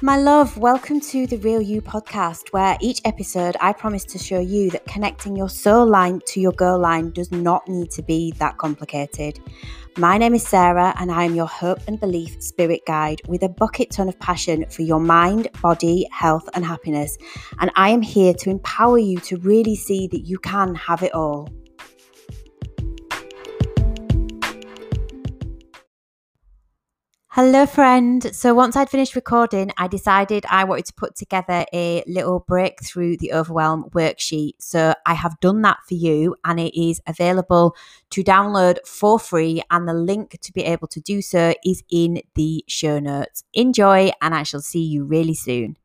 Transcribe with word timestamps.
My 0.00 0.16
love, 0.16 0.56
welcome 0.56 1.00
to 1.00 1.26
the 1.26 1.38
Real 1.38 1.60
You 1.60 1.82
podcast, 1.82 2.52
where 2.52 2.78
each 2.80 3.00
episode 3.04 3.56
I 3.60 3.72
promise 3.72 4.04
to 4.04 4.18
show 4.18 4.38
you 4.38 4.70
that 4.70 4.86
connecting 4.86 5.34
your 5.34 5.48
soul 5.48 5.84
line 5.84 6.20
to 6.26 6.40
your 6.40 6.52
girl 6.52 6.78
line 6.78 7.10
does 7.10 7.32
not 7.32 7.66
need 7.66 7.90
to 7.90 8.02
be 8.02 8.30
that 8.38 8.58
complicated. 8.58 9.40
My 9.96 10.16
name 10.16 10.34
is 10.34 10.46
Sarah, 10.46 10.94
and 11.00 11.10
I 11.10 11.24
am 11.24 11.34
your 11.34 11.48
hope 11.48 11.80
and 11.88 11.98
belief 11.98 12.40
spirit 12.40 12.86
guide 12.86 13.22
with 13.26 13.42
a 13.42 13.48
bucket 13.48 13.90
ton 13.90 14.08
of 14.08 14.16
passion 14.20 14.66
for 14.70 14.82
your 14.82 15.00
mind, 15.00 15.48
body, 15.60 16.06
health, 16.12 16.48
and 16.54 16.64
happiness. 16.64 17.18
And 17.58 17.72
I 17.74 17.88
am 17.88 18.00
here 18.00 18.34
to 18.34 18.50
empower 18.50 18.98
you 18.98 19.18
to 19.18 19.36
really 19.38 19.74
see 19.74 20.06
that 20.12 20.20
you 20.20 20.38
can 20.38 20.76
have 20.76 21.02
it 21.02 21.12
all. 21.12 21.48
Hello, 27.32 27.66
friend. 27.66 28.34
So, 28.34 28.54
once 28.54 28.74
I'd 28.74 28.88
finished 28.88 29.14
recording, 29.14 29.70
I 29.76 29.86
decided 29.86 30.46
I 30.48 30.64
wanted 30.64 30.86
to 30.86 30.94
put 30.94 31.14
together 31.14 31.66
a 31.74 32.02
little 32.06 32.40
breakthrough 32.40 33.18
the 33.18 33.34
overwhelm 33.34 33.90
worksheet. 33.90 34.52
So, 34.60 34.94
I 35.04 35.12
have 35.12 35.38
done 35.40 35.60
that 35.60 35.76
for 35.86 35.92
you 35.92 36.36
and 36.46 36.58
it 36.58 36.74
is 36.74 37.02
available 37.06 37.76
to 38.12 38.24
download 38.24 38.78
for 38.86 39.18
free. 39.18 39.60
And 39.70 39.86
the 39.86 39.92
link 39.92 40.38
to 40.40 40.52
be 40.54 40.62
able 40.62 40.88
to 40.88 41.00
do 41.00 41.20
so 41.20 41.52
is 41.62 41.82
in 41.90 42.22
the 42.34 42.64
show 42.66 42.98
notes. 42.98 43.44
Enjoy, 43.52 44.10
and 44.22 44.34
I 44.34 44.42
shall 44.42 44.62
see 44.62 44.82
you 44.82 45.04
really 45.04 45.34
soon. 45.34 45.76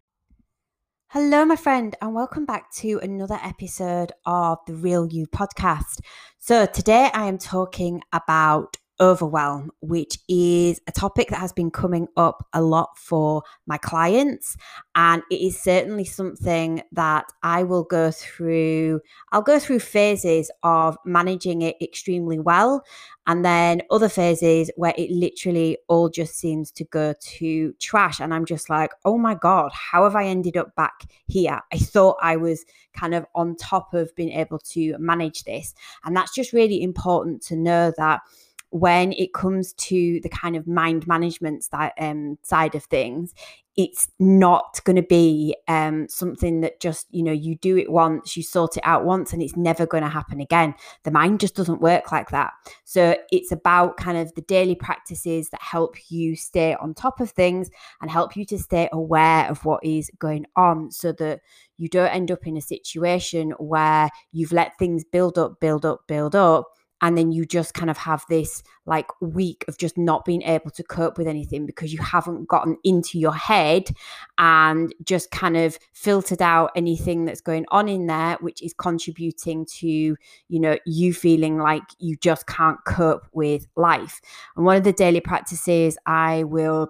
Hello, 1.10 1.44
my 1.44 1.58
friend, 1.58 1.94
and 2.02 2.16
welcome 2.16 2.46
back 2.46 2.72
to 2.76 3.00
another 3.04 3.38
episode 3.44 4.14
of 4.26 4.60
the 4.66 4.76
Real 4.76 5.06
You 5.06 5.28
podcast. 5.28 6.00
So, 6.40 6.66
today 6.66 7.12
I 7.14 7.26
am 7.26 7.38
talking 7.38 8.02
about 8.14 8.78
overwhelm, 9.00 9.72
which 9.82 10.20
is 10.30 10.80
a 10.88 10.92
topic 10.92 11.30
that 11.30 11.40
has 11.40 11.52
been 11.52 11.72
coming 11.72 12.08
up 12.16 12.48
a 12.54 12.62
lot 12.62 12.98
for 12.98 13.44
my 13.66 13.78
clients. 13.78 14.56
And 14.96 15.24
it 15.32 15.42
is 15.42 15.60
certainly 15.60 16.06
something 16.06 16.82
that 16.92 17.26
I 17.42 17.64
will 17.64 17.84
go 17.84 18.12
through. 18.12 19.02
I'll 19.32 19.42
go 19.42 19.60
through 19.60 19.80
phases 19.80 20.52
of 20.64 20.98
managing 21.06 21.62
it 21.64 21.76
extremely 21.82 22.40
well. 22.40 22.84
And 23.26 23.44
then 23.46 23.82
other 23.90 24.10
phases 24.10 24.70
where 24.76 24.94
it 24.98 25.10
literally 25.10 25.78
all 25.88 26.10
just 26.10 26.36
seems 26.36 26.72
to 26.72 26.84
go 26.84 27.14
to 27.20 27.74
trash. 27.80 28.20
And 28.20 28.34
I'm 28.34 28.46
just 28.46 28.70
like, 28.70 28.92
oh 29.06 29.18
my 29.18 29.34
God, 29.34 29.72
how 29.74 30.04
have 30.04 30.16
I 30.16 30.26
ended 30.26 30.58
up 30.58 30.76
back 30.76 31.06
here? 31.26 31.60
I 31.72 31.78
thought 31.78 32.18
I 32.22 32.36
was 32.36 32.66
kind 32.94 33.16
of 33.16 33.26
on 33.34 33.56
top 33.56 33.94
of 33.94 34.14
being 34.16 34.32
able 34.32 34.60
to 34.60 34.98
manage 35.00 35.46
this. 35.46 35.74
And 36.04 36.16
that's 36.16 36.34
just 36.34 36.54
really 36.54 36.84
important 36.84 37.42
to 37.44 37.56
know 37.56 37.94
that 37.98 38.22
when 38.74 39.14
it 39.14 39.34
comes 39.34 39.72
to 39.74 40.20
the 40.22 40.30
kind 40.30 40.56
of 40.56 40.66
mind 40.66 41.06
management 41.06 41.64
side, 41.64 41.92
um, 42.00 42.40
side 42.42 42.74
of 42.74 42.84
things, 42.86 43.32
it's 43.78 44.08
not 44.20 44.84
going 44.84 44.96
to 44.96 45.04
be 45.04 45.56
um, 45.68 46.08
something 46.10 46.62
that 46.62 46.80
just, 46.80 47.06
you 47.12 47.22
know, 47.22 47.32
you 47.32 47.56
do 47.58 47.78
it 47.78 47.92
once, 47.92 48.36
you 48.36 48.42
sort 48.42 48.76
it 48.76 48.84
out 48.84 49.06
once, 49.06 49.32
and 49.32 49.44
it's 49.44 49.56
never 49.56 49.86
going 49.86 50.02
to 50.02 50.10
happen 50.10 50.40
again. 50.40 50.74
The 51.04 51.12
mind 51.12 51.40
just 51.40 51.56
doesn't 51.56 51.82
work 51.82 52.12
like 52.12 52.32
that. 52.32 52.52
So 52.84 53.16
it's 53.32 53.52
about 53.52 53.98
kind 53.98 54.18
of 54.18 54.34
the 54.34 54.42
daily 54.42 54.76
practices 54.76 55.50
that 55.52 55.62
help 55.62 55.96
you 56.10 56.36
stay 56.36 56.74
on 56.74 56.96
top 56.96 57.20
of 57.20 57.30
things 57.30 57.70
and 58.02 58.10
help 58.10 58.36
you 58.36 58.44
to 58.46 58.58
stay 58.58 58.90
aware 58.92 59.48
of 59.50 59.64
what 59.66 59.84
is 59.84 60.10
going 60.18 60.48
on 60.56 60.90
so 60.90 61.12
that 61.14 61.42
you 61.78 61.90
don't 61.90 62.10
end 62.10 62.32
up 62.32 62.48
in 62.48 62.58
a 62.58 62.62
situation 62.62 63.52
where 63.60 64.10
you've 64.32 64.52
let 64.52 64.80
things 64.80 65.04
build 65.04 65.38
up, 65.38 65.60
build 65.60 65.86
up, 65.86 66.02
build 66.08 66.36
up 66.36 66.70
and 67.04 67.18
then 67.18 67.34
you 67.34 67.46
just 67.46 67.74
kind 67.74 67.92
of 67.92 67.98
have 67.98 68.24
this 68.30 68.64
like 68.86 69.08
week 69.22 69.66
of 69.68 69.78
just 69.78 69.98
not 69.98 70.24
being 70.24 70.42
able 70.44 70.72
to 70.72 70.82
cope 70.84 71.18
with 71.18 71.28
anything 71.28 71.66
because 71.66 71.92
you 71.92 72.02
haven't 72.02 72.48
gotten 72.48 72.78
into 72.86 73.20
your 73.20 73.36
head 73.36 73.90
and 74.38 74.96
just 75.04 75.30
kind 75.30 75.58
of 75.58 75.78
filtered 75.92 76.42
out 76.42 76.72
anything 76.78 77.26
that's 77.26 77.42
going 77.42 77.66
on 77.72 77.90
in 77.90 78.08
there 78.08 78.38
which 78.40 78.64
is 78.64 78.74
contributing 78.74 79.66
to 79.66 79.88
you 79.88 80.60
know 80.60 80.78
you 80.86 81.14
feeling 81.14 81.58
like 81.58 81.84
you 82.00 82.16
just 82.16 82.48
can't 82.48 82.80
cope 82.88 83.28
with 83.34 83.68
life. 83.76 84.22
And 84.56 84.66
one 84.66 84.78
of 84.78 84.86
the 84.86 84.94
daily 84.94 85.20
practices 85.20 85.98
i 86.06 86.44
will 86.46 86.90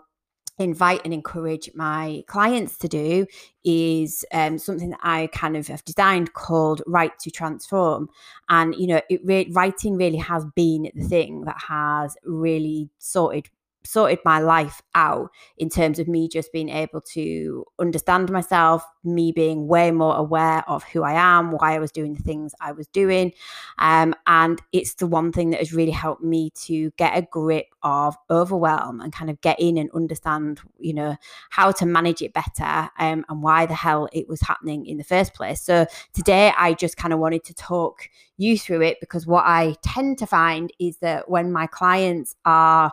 invite 0.59 1.01
and 1.03 1.13
encourage 1.13 1.69
my 1.73 2.23
clients 2.27 2.77
to 2.77 2.87
do 2.87 3.25
is 3.63 4.23
um, 4.31 4.57
something 4.57 4.91
that 4.91 4.99
I 5.01 5.27
kind 5.33 5.57
of 5.57 5.67
have 5.67 5.83
designed 5.83 6.33
called 6.33 6.81
Write 6.85 7.17
to 7.19 7.31
Transform. 7.31 8.09
And, 8.49 8.75
you 8.75 8.87
know, 8.87 9.01
it 9.09 9.21
re- 9.23 9.49
writing 9.51 9.97
really 9.97 10.17
has 10.17 10.45
been 10.55 10.91
the 10.93 11.07
thing 11.07 11.41
that 11.45 11.57
has 11.67 12.15
really 12.23 12.89
sorted 12.99 13.49
sorted 13.85 14.19
my 14.23 14.39
life 14.39 14.81
out 14.95 15.29
in 15.57 15.69
terms 15.69 15.99
of 15.99 16.07
me 16.07 16.27
just 16.27 16.51
being 16.51 16.69
able 16.69 17.01
to 17.01 17.65
understand 17.79 18.31
myself, 18.31 18.85
me 19.03 19.31
being 19.31 19.67
way 19.67 19.91
more 19.91 20.15
aware 20.15 20.63
of 20.69 20.83
who 20.83 21.03
I 21.03 21.13
am, 21.13 21.51
why 21.51 21.75
I 21.75 21.79
was 21.79 21.91
doing 21.91 22.13
the 22.13 22.23
things 22.23 22.53
I 22.61 22.71
was 22.71 22.87
doing. 22.87 23.33
Um, 23.79 24.15
and 24.27 24.61
it's 24.71 24.95
the 24.95 25.07
one 25.07 25.31
thing 25.31 25.49
that 25.49 25.59
has 25.59 25.73
really 25.73 25.91
helped 25.91 26.23
me 26.23 26.51
to 26.63 26.91
get 26.91 27.17
a 27.17 27.21
grip 27.23 27.67
of 27.83 28.15
overwhelm 28.29 29.01
and 29.01 29.11
kind 29.11 29.29
of 29.29 29.41
get 29.41 29.59
in 29.59 29.77
and 29.77 29.89
understand, 29.91 30.61
you 30.79 30.93
know, 30.93 31.17
how 31.49 31.71
to 31.73 31.85
manage 31.85 32.21
it 32.21 32.33
better 32.33 32.89
um, 32.99 33.25
and 33.29 33.43
why 33.43 33.65
the 33.65 33.73
hell 33.73 34.07
it 34.13 34.27
was 34.29 34.41
happening 34.41 34.85
in 34.85 34.97
the 34.97 35.03
first 35.03 35.33
place. 35.33 35.61
So 35.61 35.85
today 36.13 36.53
I 36.57 36.73
just 36.73 36.97
kind 36.97 37.13
of 37.13 37.19
wanted 37.19 37.43
to 37.45 37.53
talk 37.53 38.09
you 38.37 38.57
through 38.57 38.81
it 38.81 38.99
because 38.99 39.27
what 39.27 39.43
I 39.45 39.75
tend 39.83 40.17
to 40.19 40.25
find 40.25 40.71
is 40.79 40.97
that 40.97 41.29
when 41.29 41.51
my 41.51 41.67
clients 41.67 42.35
are 42.45 42.91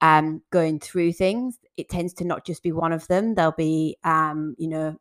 um, 0.00 0.42
going 0.50 0.80
through 0.80 1.12
things. 1.12 1.58
It 1.76 1.88
tends 1.88 2.12
to 2.14 2.24
not 2.24 2.44
just 2.44 2.62
be 2.62 2.72
one 2.72 2.92
of 2.92 3.06
them. 3.08 3.34
There'll 3.34 3.52
be, 3.52 3.96
um, 4.04 4.54
you 4.58 4.68
know, 4.68 4.96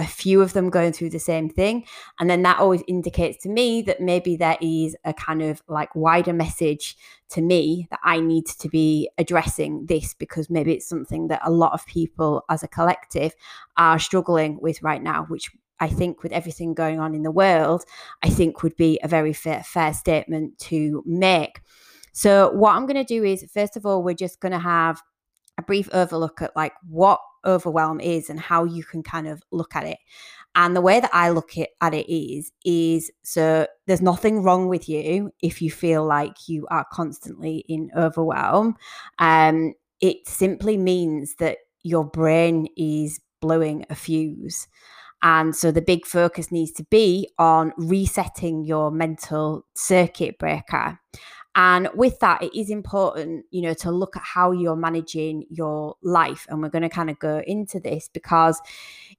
a 0.00 0.06
few 0.06 0.40
of 0.40 0.54
them 0.54 0.70
going 0.70 0.92
through 0.92 1.10
the 1.10 1.18
same 1.18 1.50
thing. 1.50 1.84
And 2.18 2.30
then 2.30 2.42
that 2.42 2.58
always 2.58 2.82
indicates 2.88 3.42
to 3.42 3.50
me 3.50 3.82
that 3.82 4.00
maybe 4.00 4.34
there 4.34 4.56
is 4.60 4.96
a 5.04 5.12
kind 5.12 5.42
of 5.42 5.62
like 5.68 5.94
wider 5.94 6.32
message 6.32 6.96
to 7.30 7.42
me 7.42 7.86
that 7.90 8.00
I 8.02 8.18
need 8.20 8.46
to 8.46 8.68
be 8.70 9.10
addressing 9.18 9.86
this 9.86 10.14
because 10.14 10.48
maybe 10.48 10.72
it's 10.72 10.88
something 10.88 11.28
that 11.28 11.42
a 11.44 11.50
lot 11.50 11.74
of 11.74 11.84
people 11.84 12.44
as 12.48 12.62
a 12.62 12.68
collective 12.68 13.34
are 13.76 13.98
struggling 13.98 14.58
with 14.62 14.82
right 14.82 15.02
now, 15.02 15.26
which 15.28 15.50
I 15.80 15.88
think 15.88 16.22
with 16.22 16.32
everything 16.32 16.72
going 16.72 16.98
on 16.98 17.14
in 17.14 17.22
the 17.22 17.30
world, 17.30 17.84
I 18.22 18.30
think 18.30 18.62
would 18.62 18.76
be 18.76 18.98
a 19.02 19.08
very 19.08 19.34
fair, 19.34 19.62
fair 19.62 19.92
statement 19.92 20.58
to 20.60 21.02
make. 21.06 21.60
So, 22.12 22.50
what 22.52 22.74
I'm 22.74 22.86
going 22.86 22.96
to 22.96 23.04
do 23.04 23.24
is, 23.24 23.44
first 23.52 23.76
of 23.76 23.86
all, 23.86 24.02
we're 24.02 24.14
just 24.14 24.40
going 24.40 24.52
to 24.52 24.58
have 24.58 25.00
a 25.58 25.62
brief 25.62 25.88
overlook 25.92 26.42
at 26.42 26.54
like 26.56 26.72
what 26.88 27.20
overwhelm 27.44 28.00
is 28.00 28.28
and 28.30 28.40
how 28.40 28.64
you 28.64 28.84
can 28.84 29.02
kind 29.02 29.26
of 29.26 29.42
look 29.50 29.74
at 29.76 29.86
it. 29.86 29.98
And 30.54 30.74
the 30.74 30.80
way 30.80 30.98
that 30.98 31.10
I 31.12 31.30
look 31.30 31.56
at, 31.56 31.68
at 31.80 31.94
it 31.94 32.12
is, 32.12 32.50
is 32.64 33.10
so 33.22 33.66
there's 33.86 34.02
nothing 34.02 34.42
wrong 34.42 34.68
with 34.68 34.88
you 34.88 35.30
if 35.42 35.62
you 35.62 35.70
feel 35.70 36.04
like 36.04 36.48
you 36.48 36.66
are 36.70 36.86
constantly 36.92 37.64
in 37.68 37.90
overwhelm. 37.96 38.76
Um, 39.18 39.74
it 40.00 40.26
simply 40.26 40.76
means 40.76 41.36
that 41.38 41.58
your 41.82 42.04
brain 42.04 42.66
is 42.76 43.20
blowing 43.40 43.86
a 43.90 43.94
fuse. 43.94 44.66
And 45.22 45.54
so 45.54 45.70
the 45.70 45.82
big 45.82 46.06
focus 46.06 46.50
needs 46.50 46.72
to 46.72 46.84
be 46.84 47.28
on 47.38 47.72
resetting 47.76 48.64
your 48.64 48.90
mental 48.90 49.66
circuit 49.74 50.38
breaker. 50.38 50.98
And 51.56 51.88
with 51.94 52.20
that, 52.20 52.42
it 52.42 52.56
is 52.56 52.70
important, 52.70 53.44
you 53.50 53.62
know, 53.62 53.74
to 53.74 53.90
look 53.90 54.16
at 54.16 54.22
how 54.22 54.52
you're 54.52 54.76
managing 54.76 55.46
your 55.50 55.96
life. 56.02 56.46
And 56.48 56.62
we're 56.62 56.68
going 56.68 56.82
to 56.82 56.88
kind 56.88 57.10
of 57.10 57.18
go 57.18 57.42
into 57.46 57.80
this 57.80 58.08
because 58.12 58.60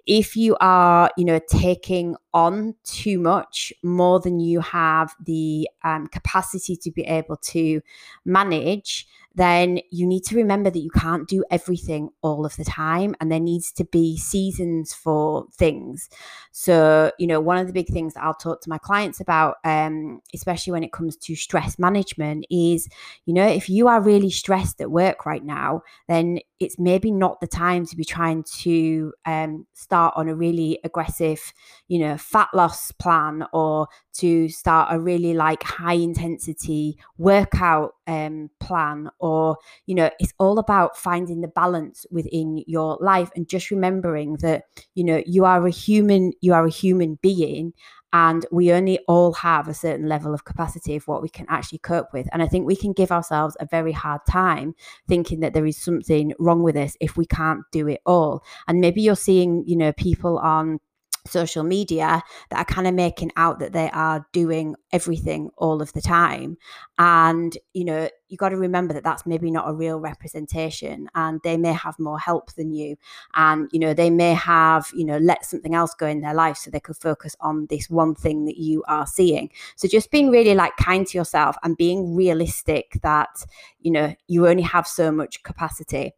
if 0.06 0.36
you 0.38 0.56
are, 0.62 1.12
you 1.18 1.26
know, 1.26 1.40
taking 1.50 2.16
on 2.34 2.76
too 2.84 3.20
much, 3.20 3.74
more 3.84 4.20
than 4.20 4.40
you 4.40 4.62
have 4.62 5.16
the 5.26 5.68
um, 5.84 6.08
capacity 6.08 6.76
to 6.78 6.92
be 6.92 7.04
able 7.04 7.38
to 7.38 7.82
manage, 8.26 9.08
then 9.34 9.80
you 9.92 10.06
need 10.06 10.24
to 10.26 10.36
remember 10.36 10.70
that 10.70 10.80
you 10.80 10.92
can't 10.92 11.28
do 11.28 11.44
everything 11.50 12.10
all 12.22 12.46
of 12.46 12.56
the 12.58 12.66
time 12.66 13.16
and 13.20 13.32
there 13.32 13.40
needs 13.40 13.72
to 13.72 13.86
be 13.86 14.18
seasons 14.18 14.94
for 14.94 15.46
things. 15.54 16.10
So, 16.52 17.12
you 17.18 17.28
know, 17.28 17.40
one 17.40 17.58
of 17.58 17.68
the 17.68 17.74
big 17.74 17.88
things 17.88 18.14
that 18.14 18.24
I'll 18.24 18.34
talk 18.34 18.62
to 18.62 18.70
my 18.70 18.78
clients 18.78 19.22
about, 19.22 19.56
um, 19.64 20.22
especially 20.34 20.72
when 20.72 20.84
it 20.84 20.92
comes 20.92 21.16
to 21.18 21.36
stress 21.36 21.80
management, 21.80 22.46
is, 22.50 22.90
you 23.26 23.34
know, 23.34 23.48
if 23.48 23.70
you 23.70 23.88
are 23.88 24.02
really 24.02 24.32
stressed 24.32 24.82
at 24.82 24.92
work 24.92 25.26
right 25.26 25.44
now, 25.46 25.84
then 26.10 26.40
it's 26.62 26.80
maybe 26.80 27.12
not 27.12 27.42
the 27.42 27.48
time 27.48 27.86
to 27.88 27.96
be 27.96 28.06
trying 28.06 28.44
to 28.62 29.14
um, 29.26 29.66
start 29.74 30.14
on 30.16 30.30
a 30.30 30.36
really 30.36 30.80
aggressive, 30.84 31.54
you 31.88 32.00
know, 32.00 32.18
fat 32.18 32.50
loss 32.54 32.92
plan 32.92 33.46
or 33.54 33.88
to 34.14 34.50
start 34.50 34.90
a 34.92 35.00
really 35.00 35.34
like 35.34 35.64
high 35.64 35.94
intensity 35.94 36.98
workout 37.18 37.96
um, 38.08 38.50
plan 38.60 39.10
or 39.20 39.58
you 39.86 39.96
know 39.96 40.10
it's 40.20 40.34
all 40.38 40.60
about 40.60 40.98
finding 40.98 41.40
the 41.42 41.48
balance 41.48 42.06
within 42.12 42.62
your 42.68 42.98
life 43.00 43.32
and 43.36 43.48
just 43.48 43.72
remembering 43.72 44.36
that 44.38 44.66
you 44.96 45.04
know 45.04 45.22
you 45.26 45.46
are 45.46 45.66
a 45.66 45.72
human 45.72 46.34
you 46.42 46.54
are 46.54 46.66
a 46.66 46.70
human 46.70 47.18
being 47.22 47.74
and 48.14 48.46
we 48.52 48.72
only 48.72 49.00
all 49.08 49.34
have 49.34 49.68
a 49.68 49.74
certain 49.74 50.08
level 50.08 50.34
of 50.34 50.46
capacity 50.46 50.96
of 50.96 51.08
what 51.08 51.22
we 51.22 51.30
can 51.30 51.46
actually 51.50 51.80
cope 51.80 52.12
with. 52.14 52.28
And 52.32 52.42
I 52.42 52.48
think 52.48 52.66
we 52.66 52.76
can 52.76 52.94
give 52.94 53.12
ourselves 53.12 53.56
a 53.60 53.66
very 53.66 53.94
hard 53.94 54.22
time 54.30 54.76
thinking 55.08 55.40
that 55.40 55.54
there 55.54 55.66
is 55.66 55.78
something 55.78 56.34
wrong 56.40 56.62
with 56.62 56.76
us 56.76 56.98
if 57.00 57.16
we 57.16 57.26
can't 57.26 57.62
do 57.72 57.88
it 57.88 58.02
all. 58.06 58.44
And 58.68 58.82
maybe 58.82 59.02
you're 59.02 59.16
seeing, 59.16 59.64
you 59.66 59.78
know, 59.78 59.94
people 59.94 60.38
on 60.40 60.80
social 61.28 61.64
media 61.64 62.22
that 62.50 62.60
are 62.60 62.66
kind 62.66 62.88
of 62.88 62.94
making 62.94 63.32
out 63.36 63.60
that 63.60 63.74
they 63.74 63.90
are 63.92 64.26
doing 64.34 64.76
everything 64.92 65.50
all 65.58 65.82
of 65.82 65.94
the 65.94 66.02
time 66.02 66.58
and 66.98 67.58
you 67.74 67.86
know 67.86 68.10
you 68.32 68.38
got 68.38 68.50
to 68.50 68.58
remember 68.58 68.94
that 68.94 69.04
that's 69.04 69.26
maybe 69.26 69.52
not 69.52 69.70
a 69.70 69.74
real 69.74 70.00
representation 70.00 71.10
and 71.16 71.42
they 71.44 71.58
may 71.58 71.74
have 71.74 72.00
more 72.00 72.18
help 72.18 72.54
than 72.54 72.72
you 72.72 72.96
and 73.36 73.70
you 73.74 73.80
know 73.80 73.94
they 73.94 74.10
may 74.10 74.34
have 74.34 74.90
you 74.96 75.04
know 75.04 75.18
let 75.18 75.46
something 75.46 75.76
else 75.76 75.94
go 75.94 76.08
in 76.08 76.22
their 76.22 76.34
life 76.34 76.56
so 76.56 76.72
they 76.72 76.80
could 76.80 76.96
focus 76.96 77.36
on 77.42 77.68
this 77.70 77.90
one 77.90 78.16
thing 78.16 78.46
that 78.46 78.58
you 78.58 78.84
are 78.88 79.06
seeing. 79.06 79.50
So 79.76 79.88
just 79.88 80.10
being 80.12 80.30
really 80.30 80.56
like 80.56 80.78
kind 80.78 81.06
to 81.08 81.18
yourself 81.18 81.58
and 81.64 81.76
being 81.76 82.16
realistic 82.16 82.94
that 83.04 83.46
you 83.82 83.92
know 83.92 84.16
you 84.28 84.48
only 84.48 84.64
have 84.64 84.88
so 84.88 85.12
much 85.12 85.44
capacity. 85.44 86.14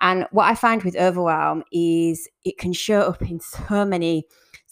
And 0.00 0.26
what 0.30 0.44
i 0.44 0.54
find 0.54 0.82
with 0.82 0.96
overwhelm 0.96 1.64
is 1.70 2.28
it 2.44 2.56
can 2.56 2.72
show 2.72 3.02
up 3.02 3.20
in 3.22 3.40
so 3.40 3.84
many 3.84 4.24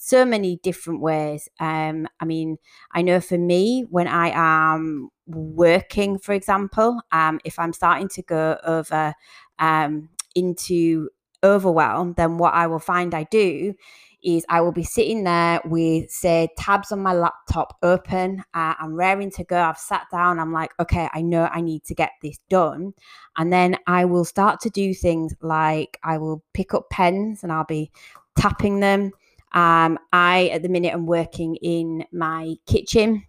so 0.06 0.24
many 0.24 0.60
different 0.62 1.00
ways. 1.00 1.48
Um, 1.58 2.06
I 2.20 2.24
mean, 2.24 2.58
I 2.92 3.02
know 3.02 3.20
for 3.20 3.36
me, 3.36 3.86
when 3.90 4.06
I 4.06 4.30
am 4.32 5.08
working, 5.26 6.18
for 6.18 6.32
example, 6.32 7.00
um, 7.10 7.40
if 7.44 7.58
I'm 7.58 7.72
starting 7.72 8.08
to 8.10 8.22
go 8.22 8.56
over 8.64 9.14
um, 9.58 10.10
into 10.36 11.08
overwhelm, 11.42 12.14
then 12.16 12.38
what 12.38 12.54
I 12.54 12.68
will 12.68 12.78
find 12.78 13.14
I 13.14 13.24
do 13.24 13.74
is 14.22 14.44
I 14.48 14.60
will 14.60 14.72
be 14.72 14.84
sitting 14.84 15.24
there 15.24 15.60
with, 15.64 16.08
say, 16.10 16.48
tabs 16.56 16.92
on 16.92 17.00
my 17.00 17.12
laptop 17.12 17.76
open. 17.82 18.44
Uh, 18.54 18.74
I'm 18.78 18.94
raring 18.94 19.32
to 19.32 19.44
go. 19.44 19.60
I've 19.60 19.78
sat 19.78 20.06
down. 20.12 20.38
I'm 20.38 20.52
like, 20.52 20.70
okay, 20.80 21.08
I 21.12 21.22
know 21.22 21.48
I 21.52 21.60
need 21.60 21.84
to 21.84 21.94
get 21.94 22.10
this 22.22 22.38
done. 22.48 22.94
And 23.36 23.52
then 23.52 23.76
I 23.88 24.04
will 24.04 24.24
start 24.24 24.60
to 24.60 24.70
do 24.70 24.94
things 24.94 25.34
like 25.42 25.98
I 26.04 26.18
will 26.18 26.42
pick 26.54 26.74
up 26.74 26.90
pens 26.90 27.42
and 27.42 27.52
I'll 27.52 27.64
be 27.64 27.90
tapping 28.36 28.80
them. 28.80 29.10
Um, 29.52 29.98
I, 30.12 30.50
at 30.52 30.62
the 30.62 30.68
minute, 30.68 30.92
am 30.92 31.06
working 31.06 31.56
in 31.56 32.04
my 32.12 32.56
kitchen. 32.66 33.24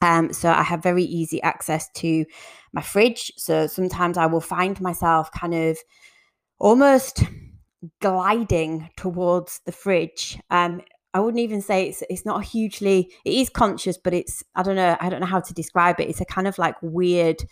Um, 0.00 0.32
so 0.32 0.50
I 0.50 0.62
have 0.62 0.82
very 0.82 1.04
easy 1.04 1.42
access 1.42 1.88
to 1.96 2.24
my 2.72 2.82
fridge. 2.82 3.32
So 3.36 3.66
sometimes 3.66 4.16
I 4.16 4.26
will 4.26 4.40
find 4.40 4.80
myself 4.80 5.30
kind 5.32 5.54
of 5.54 5.78
almost 6.58 7.24
gliding 8.00 8.90
towards 8.96 9.60
the 9.66 9.72
fridge. 9.72 10.38
Um, 10.50 10.82
I 11.14 11.20
wouldn't 11.20 11.42
even 11.42 11.62
say 11.62 11.88
it's 11.88 12.02
it's 12.10 12.26
not 12.26 12.44
hugely 12.44 13.10
it 13.24 13.32
is 13.32 13.48
conscious, 13.48 13.96
but 13.96 14.12
it's 14.12 14.42
I 14.54 14.62
don't 14.62 14.76
know 14.76 14.96
I 15.00 15.08
don't 15.08 15.20
know 15.20 15.26
how 15.26 15.40
to 15.40 15.54
describe 15.54 16.00
it. 16.00 16.08
It's 16.08 16.20
a 16.20 16.26
kind 16.26 16.46
of 16.46 16.58
like 16.58 16.76
weird 16.82 17.42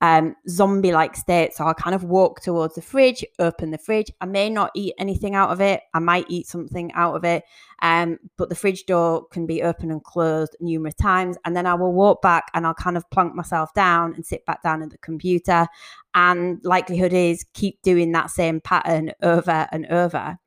um, 0.00 0.36
zombie 0.48 0.92
like 0.92 1.16
state. 1.16 1.54
So 1.54 1.64
I'll 1.64 1.74
kind 1.74 1.94
of 1.94 2.04
walk 2.04 2.40
towards 2.40 2.74
the 2.74 2.82
fridge, 2.82 3.24
open 3.38 3.70
the 3.70 3.78
fridge. 3.78 4.10
I 4.20 4.26
may 4.26 4.48
not 4.48 4.70
eat 4.74 4.94
anything 4.98 5.34
out 5.34 5.50
of 5.50 5.60
it. 5.60 5.80
I 5.94 5.98
might 5.98 6.26
eat 6.28 6.46
something 6.46 6.92
out 6.92 7.16
of 7.16 7.24
it. 7.24 7.44
Um, 7.82 8.18
but 8.36 8.48
the 8.48 8.54
fridge 8.54 8.86
door 8.86 9.26
can 9.28 9.46
be 9.46 9.62
open 9.62 9.90
and 9.90 10.02
closed 10.02 10.56
numerous 10.60 10.94
times. 10.94 11.36
And 11.44 11.56
then 11.56 11.66
I 11.66 11.74
will 11.74 11.92
walk 11.92 12.22
back 12.22 12.50
and 12.54 12.66
I'll 12.66 12.74
kind 12.74 12.96
of 12.96 13.08
plunk 13.10 13.34
myself 13.34 13.74
down 13.74 14.14
and 14.14 14.24
sit 14.24 14.44
back 14.46 14.62
down 14.62 14.82
at 14.82 14.90
the 14.90 14.98
computer. 14.98 15.66
And 16.14 16.60
likelihood 16.64 17.12
is 17.12 17.44
keep 17.54 17.80
doing 17.82 18.12
that 18.12 18.30
same 18.30 18.60
pattern 18.60 19.12
over 19.22 19.68
and 19.72 19.86
over. 19.86 20.38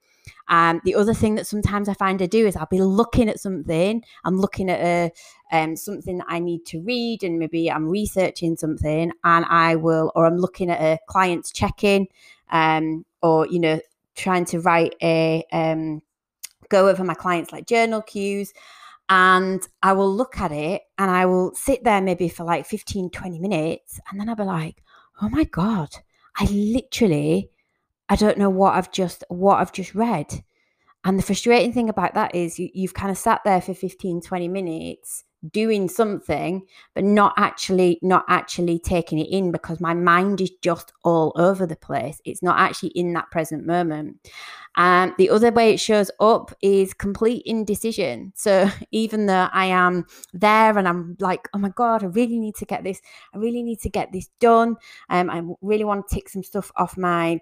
Um, 0.48 0.82
the 0.84 0.96
other 0.96 1.14
thing 1.14 1.36
that 1.36 1.48
sometimes 1.48 1.88
I 1.88 1.94
find 1.94 2.22
I 2.22 2.26
do 2.26 2.46
is 2.46 2.56
I'll 2.56 2.66
be 2.66 2.82
looking 2.82 3.30
at 3.30 3.40
something. 3.40 4.04
I'm 4.24 4.38
looking 4.38 4.70
at 4.70 4.80
a 4.80 5.12
um, 5.56 5.76
something 5.76 6.18
that 6.18 6.28
I 6.30 6.40
need 6.40 6.66
to 6.68 6.82
read, 6.82 7.24
and 7.24 7.40
maybe 7.40 7.72
I'm 7.72 7.88
researching 7.88 8.56
something, 8.56 9.12
and 9.24 9.46
I 9.46 9.76
will, 9.76 10.12
or 10.16 10.26
I'm 10.26 10.38
looking 10.38 10.70
at 10.70 10.82
a 10.82 11.00
client's 11.08 11.52
check-in, 11.52 12.08
um, 12.52 13.06
or 13.22 13.48
you 13.48 13.60
know, 13.60 13.80
trying 14.16 14.46
to 14.46 14.60
write 14.60 14.96
a 15.02 15.46
um, 15.52 16.02
go 16.72 16.88
over 16.88 17.04
my 17.04 17.14
clients 17.14 17.52
like 17.52 17.68
journal 17.68 18.02
cues. 18.02 18.54
And 19.10 19.62
I 19.84 19.92
will 19.92 20.16
look 20.16 20.40
at 20.40 20.54
it 20.54 20.84
and 20.98 21.12
I 21.12 21.26
will 21.26 21.54
sit 21.54 21.84
there 21.84 22.02
maybe 22.02 22.30
for 22.30 22.46
like 22.46 22.66
15, 22.66 23.10
20 23.10 23.40
minutes. 23.40 24.00
And 24.10 24.20
then 24.20 24.30
I'll 24.30 24.38
be 24.38 24.44
like, 24.44 24.82
oh 25.22 25.28
my 25.30 25.44
God, 25.44 25.90
I 26.38 26.46
literally 26.46 27.51
I 28.12 28.18
don't 28.18 28.38
know 28.38 28.50
what 28.50 28.76
I've 28.76 28.92
just 28.92 29.24
what 29.30 29.60
I've 29.60 29.72
just 29.72 29.96
read. 29.96 30.44
And 31.06 31.18
the 31.18 31.24
frustrating 31.24 31.72
thing 31.72 31.88
about 31.88 32.14
that 32.14 32.36
is 32.36 32.60
you, 32.60 32.70
you've 32.74 32.94
kind 32.94 33.10
of 33.10 33.18
sat 33.18 33.40
there 33.46 33.62
for 33.62 33.74
15, 33.74 34.22
20 34.22 34.48
minutes 34.50 35.24
doing 35.50 35.88
something, 35.88 36.62
but 36.94 37.06
not 37.06 37.34
actually 37.38 38.00
not 38.02 38.26
actually 38.28 38.80
taking 38.80 39.18
it 39.18 39.30
in 39.32 39.54
because 39.54 39.80
my 39.80 39.94
mind 39.94 40.42
is 40.42 40.52
just 40.62 40.92
all 41.06 41.32
over 41.38 41.66
the 41.66 41.78
place. 41.78 42.20
It's 42.26 42.44
not 42.44 42.60
actually 42.60 42.90
in 42.90 43.14
that 43.14 43.32
present 43.32 43.66
moment. 43.66 44.18
And 44.76 45.12
um, 45.12 45.16
the 45.18 45.30
other 45.30 45.52
way 45.52 45.74
it 45.74 45.80
shows 45.80 46.12
up 46.20 46.54
is 46.62 46.94
complete 46.94 47.44
indecision. 47.46 48.34
So 48.36 48.70
even 48.92 49.26
though 49.26 49.48
I 49.54 49.68
am 49.68 50.06
there 50.34 50.78
and 50.78 50.86
I'm 50.86 51.16
like, 51.22 51.48
oh 51.54 51.60
my 51.60 51.70
God, 51.70 52.04
I 52.04 52.08
really 52.08 52.40
need 52.40 52.56
to 52.56 52.66
get 52.66 52.84
this, 52.84 53.02
I 53.34 53.38
really 53.38 53.64
need 53.64 53.80
to 53.82 53.90
get 53.90 54.12
this 54.12 54.30
done. 54.42 54.76
Um, 55.10 55.30
I 55.30 55.42
really 55.62 55.86
want 55.86 56.08
to 56.10 56.16
tick 56.16 56.28
some 56.28 56.44
stuff 56.44 56.74
off 56.76 56.98
my 56.98 57.40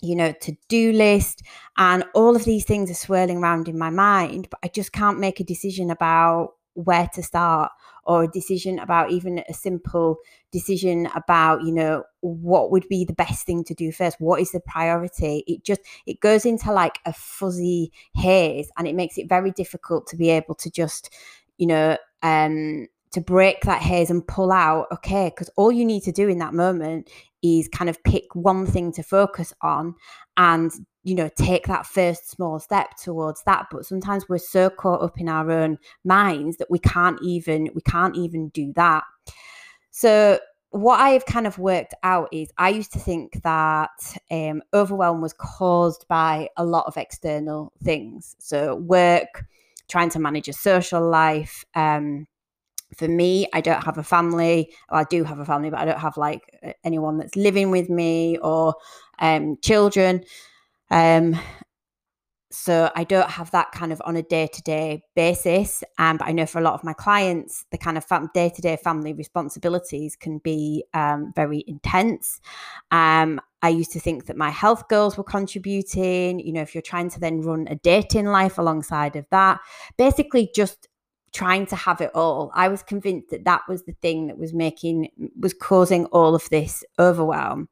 you 0.00 0.14
know, 0.16 0.32
to 0.42 0.56
do 0.68 0.92
list, 0.92 1.42
and 1.78 2.04
all 2.14 2.36
of 2.36 2.44
these 2.44 2.64
things 2.64 2.90
are 2.90 2.94
swirling 2.94 3.38
around 3.38 3.68
in 3.68 3.78
my 3.78 3.90
mind, 3.90 4.48
but 4.50 4.60
I 4.62 4.68
just 4.68 4.92
can't 4.92 5.18
make 5.18 5.40
a 5.40 5.44
decision 5.44 5.90
about 5.90 6.54
where 6.74 7.08
to 7.14 7.22
start 7.22 7.72
or 8.04 8.24
a 8.24 8.28
decision 8.28 8.78
about 8.78 9.10
even 9.10 9.42
a 9.48 9.54
simple 9.54 10.18
decision 10.52 11.08
about 11.14 11.62
you 11.62 11.72
know 11.72 12.04
what 12.20 12.70
would 12.70 12.86
be 12.88 13.04
the 13.04 13.14
best 13.14 13.46
thing 13.46 13.64
to 13.64 13.74
do 13.74 13.90
first 13.90 14.20
what 14.20 14.40
is 14.40 14.52
the 14.52 14.60
priority? 14.60 15.42
It 15.46 15.64
just 15.64 15.80
it 16.06 16.20
goes 16.20 16.44
into 16.44 16.72
like 16.72 16.98
a 17.06 17.12
fuzzy 17.12 17.92
haze 18.14 18.70
and 18.76 18.86
it 18.86 18.94
makes 18.94 19.18
it 19.18 19.28
very 19.28 19.50
difficult 19.50 20.06
to 20.08 20.16
be 20.16 20.30
able 20.30 20.54
to 20.56 20.70
just 20.70 21.10
you 21.56 21.66
know 21.66 21.96
um 22.22 22.88
to 23.16 23.20
break 23.22 23.62
that 23.62 23.80
haze 23.80 24.10
and 24.10 24.28
pull 24.28 24.52
out 24.52 24.86
okay 24.92 25.30
because 25.30 25.48
all 25.56 25.72
you 25.72 25.86
need 25.86 26.02
to 26.02 26.12
do 26.12 26.28
in 26.28 26.36
that 26.36 26.52
moment 26.52 27.08
is 27.42 27.66
kind 27.66 27.88
of 27.88 28.02
pick 28.04 28.24
one 28.34 28.66
thing 28.66 28.92
to 28.92 29.02
focus 29.02 29.54
on 29.62 29.94
and 30.36 30.70
you 31.02 31.14
know 31.14 31.30
take 31.34 31.66
that 31.66 31.86
first 31.86 32.28
small 32.28 32.58
step 32.58 32.94
towards 33.02 33.42
that 33.44 33.64
but 33.70 33.86
sometimes 33.86 34.28
we're 34.28 34.36
so 34.36 34.68
caught 34.68 35.00
up 35.00 35.18
in 35.18 35.30
our 35.30 35.50
own 35.50 35.78
minds 36.04 36.58
that 36.58 36.70
we 36.70 36.78
can't 36.78 37.18
even 37.22 37.70
we 37.74 37.80
can't 37.80 38.16
even 38.16 38.50
do 38.50 38.70
that 38.74 39.02
so 39.90 40.38
what 40.72 41.00
I 41.00 41.10
have 41.10 41.24
kind 41.24 41.46
of 41.46 41.58
worked 41.58 41.94
out 42.02 42.28
is 42.32 42.50
I 42.58 42.68
used 42.68 42.92
to 42.92 42.98
think 42.98 43.42
that 43.44 44.18
um, 44.30 44.62
overwhelm 44.74 45.22
was 45.22 45.32
caused 45.32 46.06
by 46.06 46.50
a 46.58 46.66
lot 46.66 46.84
of 46.86 46.98
external 46.98 47.72
things. 47.82 48.36
So, 48.38 48.74
work, 48.74 49.46
trying 49.88 50.10
to 50.10 50.18
manage 50.18 50.48
a 50.48 50.52
social 50.52 51.08
life, 51.08 51.64
um, 51.74 52.26
for 52.94 53.08
me, 53.08 53.48
I 53.52 53.60
don't 53.60 53.82
have 53.82 53.98
a 53.98 54.02
family. 54.02 54.72
Well, 54.90 55.00
I 55.00 55.04
do 55.04 55.24
have 55.24 55.38
a 55.38 55.44
family, 55.44 55.70
but 55.70 55.80
I 55.80 55.84
don't 55.84 55.98
have 55.98 56.16
like 56.16 56.42
anyone 56.84 57.18
that's 57.18 57.36
living 57.36 57.70
with 57.70 57.90
me 57.90 58.38
or 58.38 58.74
um, 59.18 59.56
children. 59.62 60.22
Um, 60.90 61.38
so 62.50 62.90
I 62.94 63.04
don't 63.04 63.28
have 63.28 63.50
that 63.50 63.72
kind 63.72 63.92
of 63.92 64.00
on 64.04 64.16
a 64.16 64.22
day 64.22 64.46
to 64.46 64.62
day 64.62 65.02
basis. 65.14 65.82
Um, 65.98 66.16
but 66.16 66.28
I 66.28 66.32
know 66.32 66.46
for 66.46 66.58
a 66.58 66.62
lot 66.62 66.74
of 66.74 66.84
my 66.84 66.92
clients, 66.92 67.66
the 67.70 67.78
kind 67.78 67.98
of 67.98 68.06
day 68.32 68.48
to 68.48 68.62
day 68.62 68.76
family 68.82 69.12
responsibilities 69.12 70.16
can 70.16 70.38
be 70.38 70.84
um, 70.94 71.32
very 71.34 71.64
intense. 71.66 72.40
Um, 72.92 73.40
I 73.62 73.70
used 73.70 73.92
to 73.92 74.00
think 74.00 74.26
that 74.26 74.36
my 74.36 74.50
health 74.50 74.88
goals 74.88 75.18
were 75.18 75.24
contributing. 75.24 76.38
You 76.38 76.52
know, 76.52 76.62
if 76.62 76.74
you're 76.74 76.82
trying 76.82 77.10
to 77.10 77.20
then 77.20 77.42
run 77.42 77.66
a 77.68 77.74
dating 77.76 78.26
life 78.26 78.58
alongside 78.58 79.16
of 79.16 79.26
that, 79.30 79.60
basically 79.98 80.48
just 80.54 80.88
trying 81.36 81.66
to 81.66 81.76
have 81.76 82.00
it 82.00 82.10
all. 82.14 82.50
I 82.54 82.68
was 82.68 82.82
convinced 82.82 83.28
that 83.28 83.44
that 83.44 83.60
was 83.68 83.84
the 83.84 83.92
thing 84.00 84.28
that 84.28 84.38
was 84.38 84.54
making, 84.54 85.10
was 85.38 85.52
causing 85.52 86.06
all 86.06 86.34
of 86.34 86.48
this 86.48 86.82
overwhelm. 86.98 87.68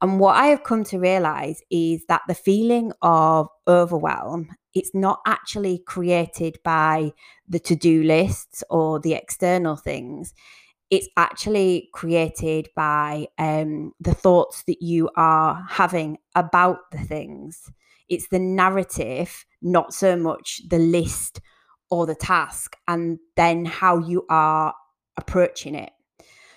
And 0.00 0.18
what 0.18 0.36
I 0.36 0.46
have 0.46 0.64
come 0.64 0.82
to 0.84 0.98
realize 0.98 1.60
is 1.70 2.06
that 2.06 2.22
the 2.26 2.34
feeling 2.34 2.90
of 3.02 3.48
overwhelm, 3.68 4.48
it's 4.72 4.94
not 4.94 5.20
actually 5.26 5.82
created 5.86 6.56
by 6.64 7.12
the 7.46 7.58
to 7.58 7.76
do 7.76 8.02
lists 8.02 8.64
or 8.70 8.98
the 8.98 9.12
external 9.12 9.76
things. 9.76 10.32
It's 10.88 11.08
actually 11.18 11.90
created 11.92 12.70
by 12.74 13.26
um, 13.36 13.92
the 14.00 14.14
thoughts 14.14 14.62
that 14.66 14.80
you 14.80 15.10
are 15.16 15.62
having 15.68 16.16
about 16.34 16.90
the 16.90 16.98
things. 16.98 17.70
It's 18.08 18.28
the 18.28 18.38
narrative, 18.38 19.44
not 19.60 19.92
so 19.92 20.16
much 20.16 20.62
the 20.66 20.78
list 20.78 21.42
or 21.92 22.06
the 22.06 22.14
task 22.14 22.76
and 22.88 23.18
then 23.36 23.64
how 23.64 23.98
you 23.98 24.24
are 24.30 24.74
approaching 25.16 25.74
it. 25.74 25.92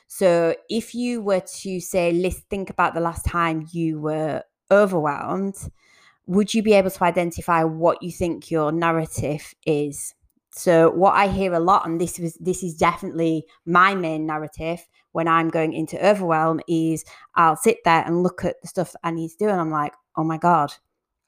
So 0.08 0.56
if 0.70 0.96
you 0.96 1.22
were 1.22 1.42
to 1.62 1.80
say, 1.82 2.14
let's 2.14 2.40
think 2.50 2.70
about 2.70 2.94
the 2.94 3.02
last 3.02 3.26
time 3.26 3.68
you 3.72 4.00
were 4.00 4.44
overwhelmed, 4.72 5.58
would 6.26 6.54
you 6.54 6.64
be 6.64 6.74
able 6.74 6.90
to 6.90 7.04
identify 7.04 7.64
what 7.64 8.02
you 8.02 8.12
think 8.12 8.50
your 8.50 8.72
narrative 8.72 9.54
is? 9.66 10.16
so 10.58 10.90
what 10.90 11.16
I 11.16 11.28
hear 11.28 11.54
a 11.54 11.60
lot, 11.60 11.86
and 11.86 12.00
this 12.00 12.18
was 12.18 12.36
this 12.36 12.64
is 12.64 12.76
definitely 12.78 13.46
my 13.66 13.94
main 13.94 14.26
narrative 14.26 14.88
when 15.12 15.28
I'm 15.28 15.50
going 15.50 15.74
into 15.74 16.04
overwhelm, 16.04 16.62
is 16.68 17.04
I'll 17.36 17.58
sit 17.58 17.80
there 17.84 18.04
and 18.06 18.24
look 18.24 18.46
at 18.46 18.62
the 18.62 18.70
stuff 18.70 18.94
that 18.94 19.00
I 19.04 19.12
need 19.12 19.30
to 19.32 19.38
do, 19.38 19.50
and 19.50 19.60
I'm 19.60 19.70
like, 19.70 19.94
oh 20.16 20.24
my 20.24 20.38
god, 20.38 20.74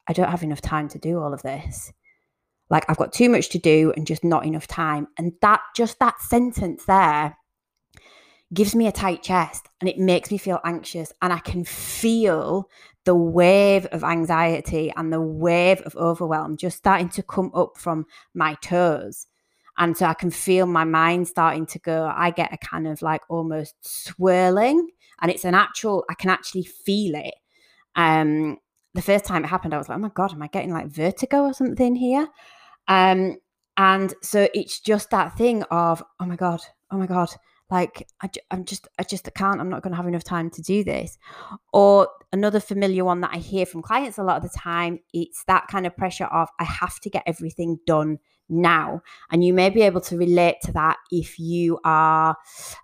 I 0.07 0.13
don't 0.13 0.29
have 0.29 0.43
enough 0.43 0.61
time 0.61 0.87
to 0.89 0.97
do 0.97 1.19
all 1.19 1.33
of 1.33 1.41
this. 1.41 1.91
Like 2.69 2.85
I've 2.89 2.97
got 2.97 3.13
too 3.13 3.29
much 3.29 3.49
to 3.49 3.59
do 3.59 3.93
and 3.95 4.05
just 4.05 4.23
not 4.23 4.45
enough 4.45 4.67
time. 4.67 5.07
And 5.17 5.33
that 5.41 5.61
just 5.75 5.99
that 5.99 6.21
sentence 6.21 6.85
there 6.85 7.37
gives 8.53 8.75
me 8.75 8.87
a 8.87 8.91
tight 8.91 9.23
chest 9.23 9.67
and 9.81 9.89
it 9.89 9.97
makes 9.97 10.31
me 10.31 10.37
feel 10.37 10.59
anxious 10.63 11.11
and 11.21 11.33
I 11.33 11.39
can 11.39 11.65
feel 11.65 12.69
the 13.03 13.15
wave 13.15 13.85
of 13.87 14.03
anxiety 14.03 14.91
and 14.95 15.11
the 15.11 15.21
wave 15.21 15.81
of 15.81 15.95
overwhelm 15.95 16.57
just 16.57 16.77
starting 16.77 17.09
to 17.09 17.23
come 17.23 17.51
up 17.53 17.77
from 17.77 18.05
my 18.33 18.55
toes. 18.55 19.27
And 19.77 19.95
so 19.95 20.07
I 20.07 20.13
can 20.13 20.31
feel 20.31 20.65
my 20.65 20.83
mind 20.83 21.27
starting 21.27 21.65
to 21.67 21.79
go. 21.79 22.11
I 22.13 22.31
get 22.31 22.53
a 22.53 22.57
kind 22.57 22.87
of 22.87 23.01
like 23.01 23.21
almost 23.29 23.75
swirling, 23.81 24.89
and 25.21 25.29
it's 25.31 25.45
an 25.45 25.53
actual, 25.53 26.03
I 26.09 26.15
can 26.15 26.31
actually 26.31 26.63
feel 26.63 27.15
it. 27.15 27.35
Um, 27.95 28.57
the 28.95 29.01
first 29.03 29.25
time 29.25 29.43
it 29.43 29.47
happened, 29.47 29.73
I 29.73 29.77
was 29.77 29.87
like, 29.87 29.97
oh 29.97 30.01
my 30.01 30.09
God, 30.09 30.33
am 30.33 30.41
I 30.41 30.47
getting 30.47 30.73
like 30.73 30.87
vertigo 30.87 31.43
or 31.43 31.53
something 31.53 31.95
here? 31.95 32.27
Um, 32.87 33.37
and 33.77 34.13
so 34.21 34.47
it's 34.53 34.79
just 34.79 35.09
that 35.11 35.37
thing 35.37 35.63
of, 35.63 36.03
oh 36.19 36.25
my 36.25 36.35
God, 36.35 36.61
oh 36.91 36.97
my 36.97 37.05
God, 37.07 37.29
like 37.69 38.07
I, 38.21 38.29
am 38.51 38.65
just 38.65 38.87
i 38.99 39.03
just 39.03 39.29
can't 39.35 39.59
i'm 39.59 39.69
not 39.69 39.81
going 39.81 39.91
to 39.91 39.97
have 39.97 40.07
enough 40.07 40.23
time 40.23 40.49
to 40.51 40.61
do 40.61 40.83
this. 40.83 41.17
Or 41.73 42.09
another 42.31 42.59
familiar 42.59 43.05
one 43.05 43.21
that 43.21 43.31
i 43.33 43.37
hear 43.37 43.65
from 43.65 43.81
clients 43.81 44.17
a 44.17 44.23
lot 44.23 44.37
of 44.37 44.43
the 44.43 44.57
time 44.57 44.99
it's 45.13 45.43
that 45.45 45.67
kind 45.69 45.85
of 45.85 45.95
pressure 45.95 46.25
of 46.25 46.49
i 46.59 46.63
have 46.63 46.99
to 46.99 47.09
get 47.09 47.23
everything 47.25 47.79
done 47.85 48.19
now. 48.49 49.01
And 49.31 49.43
you 49.43 49.53
may 49.53 49.69
be 49.69 49.81
able 49.81 50.01
to 50.01 50.17
relate 50.17 50.57
to 50.63 50.71
that 50.73 50.97
if 51.11 51.39
you 51.39 51.79
are 51.83 52.35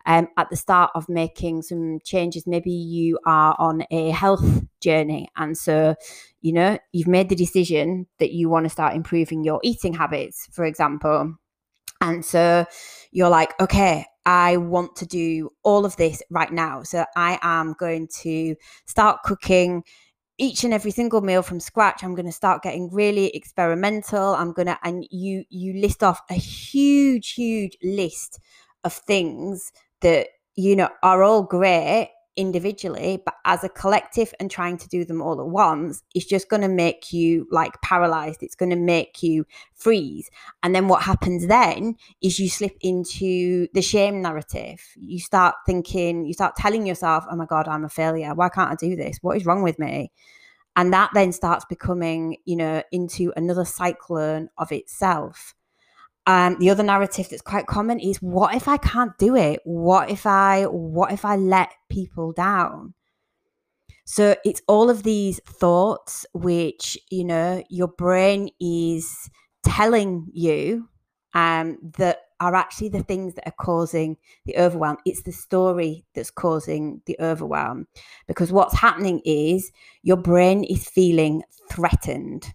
um, 0.06 0.28
at 0.38 0.50
the 0.50 0.56
start 0.56 0.92
of 0.96 1.08
making 1.10 1.62
some 1.62 2.00
changes. 2.04 2.46
Maybe 2.46 2.72
you 2.72 3.20
are 3.26 3.56
on 3.58 3.84
a 3.92 4.10
health 4.10 4.64
journey 4.82 5.30
and 5.38 5.58
so 5.58 5.96
you 6.42 6.52
know 6.52 6.78
you've 6.92 7.08
made 7.08 7.30
the 7.30 7.36
decision 7.36 8.06
that 8.20 8.34
you 8.34 8.50
want 8.50 8.66
to 8.66 8.70
start 8.70 8.96
improving 8.96 9.46
your 9.46 9.62
eating 9.64 9.94
habits 9.94 10.48
for 10.52 10.66
example. 10.66 11.36
And 12.02 12.26
so 12.26 12.66
you're 13.12 13.30
like, 13.30 13.54
okay, 13.62 14.06
I 14.26 14.58
want 14.58 14.96
to 14.98 15.06
do 15.06 15.52
all 15.64 15.86
of 15.86 15.96
this 15.98 16.22
right 16.30 16.52
now. 16.52 16.84
So 16.84 17.06
I 17.16 17.40
am 17.42 17.76
going 17.78 18.08
to 18.22 18.56
start 18.86 19.24
cooking 19.24 19.84
each 20.38 20.64
and 20.64 20.74
every 20.74 20.92
single 20.92 21.22
meal 21.22 21.44
from 21.44 21.60
scratch 21.60 22.04
i'm 22.04 22.16
going 22.16 22.26
to 22.26 22.32
start 22.32 22.64
getting 22.64 22.90
really 22.92 23.28
experimental 23.36 24.34
i'm 24.36 24.52
going 24.52 24.66
to 24.66 24.78
and 24.84 25.06
you 25.12 25.44
you 25.50 25.74
list 25.74 26.04
off 26.04 26.22
a 26.30 26.34
huge 26.34 27.34
huge 27.34 27.78
list 27.84 28.40
of 28.84 28.94
things 28.94 29.72
that 30.02 30.28
you 30.56 30.76
know 30.76 30.90
are 31.04 31.24
all 31.24 31.44
great 31.44 32.10
individually, 32.36 33.22
but 33.24 33.36
as 33.46 33.64
a 33.64 33.70
collective 33.70 34.34
and 34.40 34.50
trying 34.50 34.78
to 34.78 34.88
do 34.88 35.06
them 35.06 35.22
all 35.22 35.40
at 35.40 35.48
once 35.48 36.04
is 36.16 36.26
just 36.26 36.50
going 36.50 36.62
to 36.62 36.68
make 36.68 37.14
you 37.14 37.48
like 37.52 37.80
paralyzed. 37.82 38.42
It's 38.42 38.56
going 38.56 38.72
to 38.72 38.76
make 38.76 39.22
you 39.22 39.46
freeze. 39.76 40.30
And 40.64 40.74
then 40.74 40.88
what 40.88 41.04
happens 41.04 41.48
then 41.48 41.96
is 42.22 42.40
you 42.40 42.50
slip 42.50 42.78
into 42.82 43.68
the 43.74 43.82
shame 43.82 44.22
narrative. 44.22 44.82
You 44.96 45.20
start 45.20 45.56
thinking, 45.66 46.26
you 46.26 46.34
start 46.34 46.56
telling 46.56 46.86
yourself, 46.86 47.26
oh 47.30 47.36
my 47.36 47.46
God, 47.46 47.68
I'm 47.68 47.86
a 47.86 47.90
failure. 47.90 48.34
Why 48.34 48.50
can't 48.50 48.72
I 48.72 48.76
do 48.76 48.96
this? 48.96 49.20
What 49.22 49.38
is 49.38 49.46
wrong 49.46 49.64
with 49.64 49.80
me? 49.80 50.12
And 50.76 50.92
that 50.94 51.12
then 51.14 51.32
starts 51.32 51.66
becoming, 51.66 52.38
you 52.46 52.56
know, 52.56 52.82
into 52.92 53.32
another 53.36 53.66
cyclone 53.66 54.50
of 54.58 54.72
itself. 54.72 55.54
Um, 56.26 56.58
the 56.60 56.70
other 56.70 56.84
narrative 56.84 57.28
that's 57.30 57.42
quite 57.42 57.68
common 57.68 58.00
is 58.00 58.18
what 58.18 58.56
if 58.56 58.68
I 58.68 58.78
can't 58.78 59.18
do 59.18 59.36
it? 59.36 59.60
What 59.66 60.10
if 60.10 60.26
I 60.26 60.64
what 60.64 61.12
if 61.12 61.26
I 61.26 61.36
let 61.36 61.74
people 61.90 62.32
down? 62.32 62.94
So 64.06 64.36
it's 64.44 64.62
all 64.68 64.90
of 64.90 65.04
these 65.04 65.40
thoughts 65.46 66.26
which, 66.34 66.98
you 67.10 67.24
know, 67.24 67.64
your 67.70 67.88
brain 67.88 68.50
is 68.60 69.30
telling 69.64 70.28
you 70.34 70.90
um, 71.34 71.78
that 71.98 72.20
are 72.40 72.56
actually 72.56 72.90
the 72.90 73.04
things 73.04 73.36
that 73.36 73.48
are 73.48 73.56
causing 73.58 74.18
the 74.46 74.58
overwhelm. 74.58 74.98
It's 75.06 75.24
the 75.24 75.32
story 75.32 76.06
that's 76.14 76.32
causing 76.32 77.02
the 77.06 77.16
overwhelm. 77.20 77.88
Because 78.28 78.52
what's 78.52 78.78
happening 78.78 79.22
is 79.24 79.72
your 80.02 80.18
brain 80.18 80.66
is 80.66 80.88
feeling 80.90 81.44
threatened. 81.72 82.54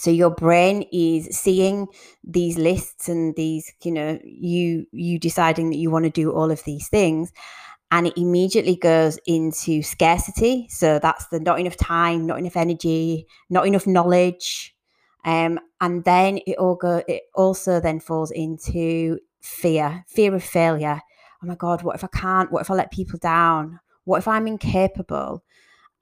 So 0.00 0.10
your 0.10 0.30
brain 0.30 0.86
is 0.92 1.26
seeing 1.36 1.88
these 2.24 2.56
lists 2.56 3.08
and 3.08 3.36
these, 3.36 3.70
you 3.84 3.92
know, 3.92 4.18
you 4.24 4.86
you 4.92 5.18
deciding 5.18 5.70
that 5.70 5.76
you 5.76 5.90
want 5.90 6.06
to 6.06 6.10
do 6.10 6.32
all 6.32 6.50
of 6.50 6.64
these 6.64 6.88
things 6.88 7.32
and 7.90 8.06
it 8.06 8.16
immediately 8.16 8.76
goes 8.76 9.18
into 9.26 9.82
scarcity. 9.82 10.68
So 10.70 10.98
that's 10.98 11.26
the 11.26 11.40
not 11.40 11.60
enough 11.60 11.76
time, 11.76 12.26
not 12.26 12.38
enough 12.38 12.56
energy, 12.56 13.26
not 13.50 13.66
enough 13.66 13.86
knowledge. 13.86 14.74
Um, 15.24 15.58
and 15.80 16.04
then 16.04 16.38
it 16.46 16.56
all 16.56 16.76
go 16.76 17.02
it 17.06 17.24
also 17.34 17.78
then 17.78 18.00
falls 18.00 18.30
into 18.30 19.18
fear, 19.42 20.04
fear 20.08 20.34
of 20.34 20.42
failure. 20.42 21.00
Oh 21.42 21.46
my 21.46 21.56
God, 21.56 21.82
what 21.82 21.96
if 21.96 22.04
I 22.04 22.08
can't? 22.08 22.50
What 22.50 22.62
if 22.62 22.70
I 22.70 22.74
let 22.74 22.90
people 22.90 23.18
down? 23.18 23.80
What 24.04 24.18
if 24.18 24.28
I'm 24.28 24.46
incapable? 24.46 25.42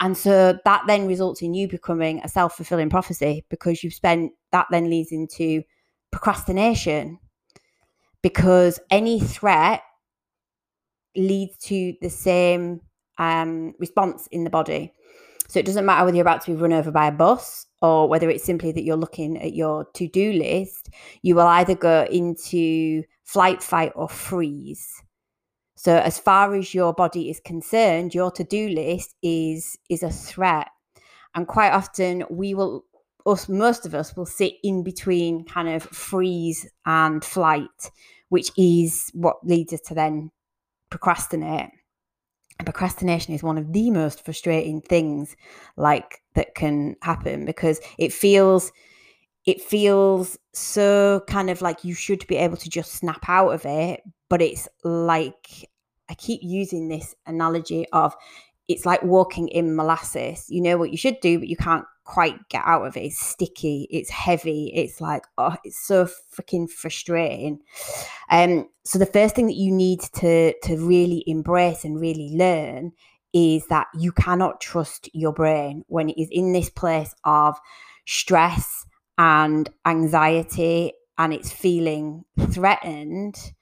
And 0.00 0.16
so 0.16 0.58
that 0.64 0.82
then 0.86 1.06
results 1.06 1.42
in 1.42 1.54
you 1.54 1.68
becoming 1.68 2.20
a 2.22 2.28
self 2.28 2.56
fulfilling 2.56 2.90
prophecy 2.90 3.44
because 3.48 3.82
you've 3.82 3.94
spent 3.94 4.32
that 4.52 4.66
then 4.70 4.88
leads 4.90 5.12
into 5.12 5.62
procrastination 6.10 7.18
because 8.22 8.78
any 8.90 9.20
threat 9.20 9.82
leads 11.16 11.56
to 11.58 11.94
the 12.00 12.10
same 12.10 12.80
um, 13.18 13.74
response 13.78 14.28
in 14.30 14.44
the 14.44 14.50
body. 14.50 14.92
So 15.48 15.58
it 15.58 15.66
doesn't 15.66 15.86
matter 15.86 16.04
whether 16.04 16.16
you're 16.16 16.22
about 16.22 16.42
to 16.44 16.50
be 16.52 16.60
run 16.60 16.72
over 16.72 16.90
by 16.90 17.08
a 17.08 17.12
bus 17.12 17.66
or 17.80 18.08
whether 18.08 18.28
it's 18.28 18.44
simply 18.44 18.70
that 18.72 18.84
you're 18.84 18.96
looking 18.96 19.40
at 19.40 19.54
your 19.54 19.86
to 19.94 20.06
do 20.06 20.32
list, 20.32 20.90
you 21.22 21.34
will 21.34 21.46
either 21.46 21.74
go 21.74 22.06
into 22.10 23.02
flight, 23.24 23.62
fight, 23.62 23.92
or 23.94 24.08
freeze. 24.08 25.02
So 25.78 25.96
as 25.96 26.18
far 26.18 26.56
as 26.56 26.74
your 26.74 26.92
body 26.92 27.30
is 27.30 27.38
concerned, 27.38 28.12
your 28.12 28.32
to-do 28.32 28.68
list 28.68 29.14
is 29.22 29.78
is 29.88 30.02
a 30.02 30.10
threat. 30.10 30.66
And 31.36 31.46
quite 31.46 31.70
often 31.70 32.24
we 32.28 32.52
will 32.52 32.84
us 33.26 33.48
most 33.48 33.86
of 33.86 33.94
us 33.94 34.16
will 34.16 34.26
sit 34.26 34.54
in 34.64 34.82
between 34.82 35.44
kind 35.44 35.68
of 35.68 35.84
freeze 35.84 36.68
and 36.84 37.24
flight, 37.24 37.92
which 38.28 38.50
is 38.58 39.08
what 39.14 39.36
leads 39.46 39.72
us 39.72 39.80
to 39.82 39.94
then 39.94 40.32
procrastinate. 40.90 41.70
And 42.58 42.66
procrastination 42.66 43.32
is 43.32 43.44
one 43.44 43.56
of 43.56 43.72
the 43.72 43.92
most 43.92 44.24
frustrating 44.24 44.80
things 44.80 45.36
like 45.76 46.22
that 46.34 46.56
can 46.56 46.96
happen 47.02 47.44
because 47.44 47.80
it 47.98 48.12
feels 48.12 48.72
it 49.46 49.62
feels 49.62 50.36
so 50.54 51.22
kind 51.28 51.50
of 51.50 51.62
like 51.62 51.84
you 51.84 51.94
should 51.94 52.26
be 52.26 52.34
able 52.34 52.56
to 52.56 52.68
just 52.68 52.94
snap 52.94 53.28
out 53.28 53.50
of 53.50 53.64
it 53.64 54.02
but 54.28 54.42
it's 54.42 54.68
like 54.84 55.68
I 56.08 56.14
keep 56.14 56.40
using 56.42 56.88
this 56.88 57.14
analogy 57.26 57.86
of 57.92 58.14
it's 58.68 58.84
like 58.84 59.02
walking 59.02 59.48
in 59.48 59.74
molasses. 59.74 60.44
You 60.48 60.60
know 60.60 60.76
what 60.76 60.90
you 60.90 60.98
should 60.98 61.20
do, 61.20 61.38
but 61.38 61.48
you 61.48 61.56
can't 61.56 61.86
quite 62.04 62.48
get 62.48 62.62
out 62.64 62.86
of 62.86 62.96
it. 62.96 63.00
It's 63.00 63.18
sticky, 63.18 63.86
it's 63.90 64.10
heavy, 64.10 64.72
it's 64.74 65.00
like, 65.00 65.24
oh, 65.36 65.56
it's 65.64 65.78
so 65.78 66.06
freaking 66.06 66.68
frustrating. 66.68 67.60
Um, 68.30 68.68
so 68.84 68.98
the 68.98 69.06
first 69.06 69.34
thing 69.34 69.46
that 69.46 69.56
you 69.56 69.72
need 69.72 70.00
to 70.16 70.54
to 70.62 70.76
really 70.76 71.24
embrace 71.26 71.84
and 71.84 72.00
really 72.00 72.30
learn 72.34 72.92
is 73.32 73.66
that 73.66 73.86
you 73.94 74.12
cannot 74.12 74.60
trust 74.60 75.08
your 75.12 75.32
brain 75.32 75.84
when 75.88 76.08
it 76.08 76.20
is 76.20 76.28
in 76.30 76.52
this 76.52 76.70
place 76.70 77.14
of 77.24 77.58
stress 78.06 78.86
and 79.18 79.68
anxiety 79.86 80.92
and 81.18 81.34
it's 81.34 81.50
feeling 81.50 82.24
threatened 82.50 83.52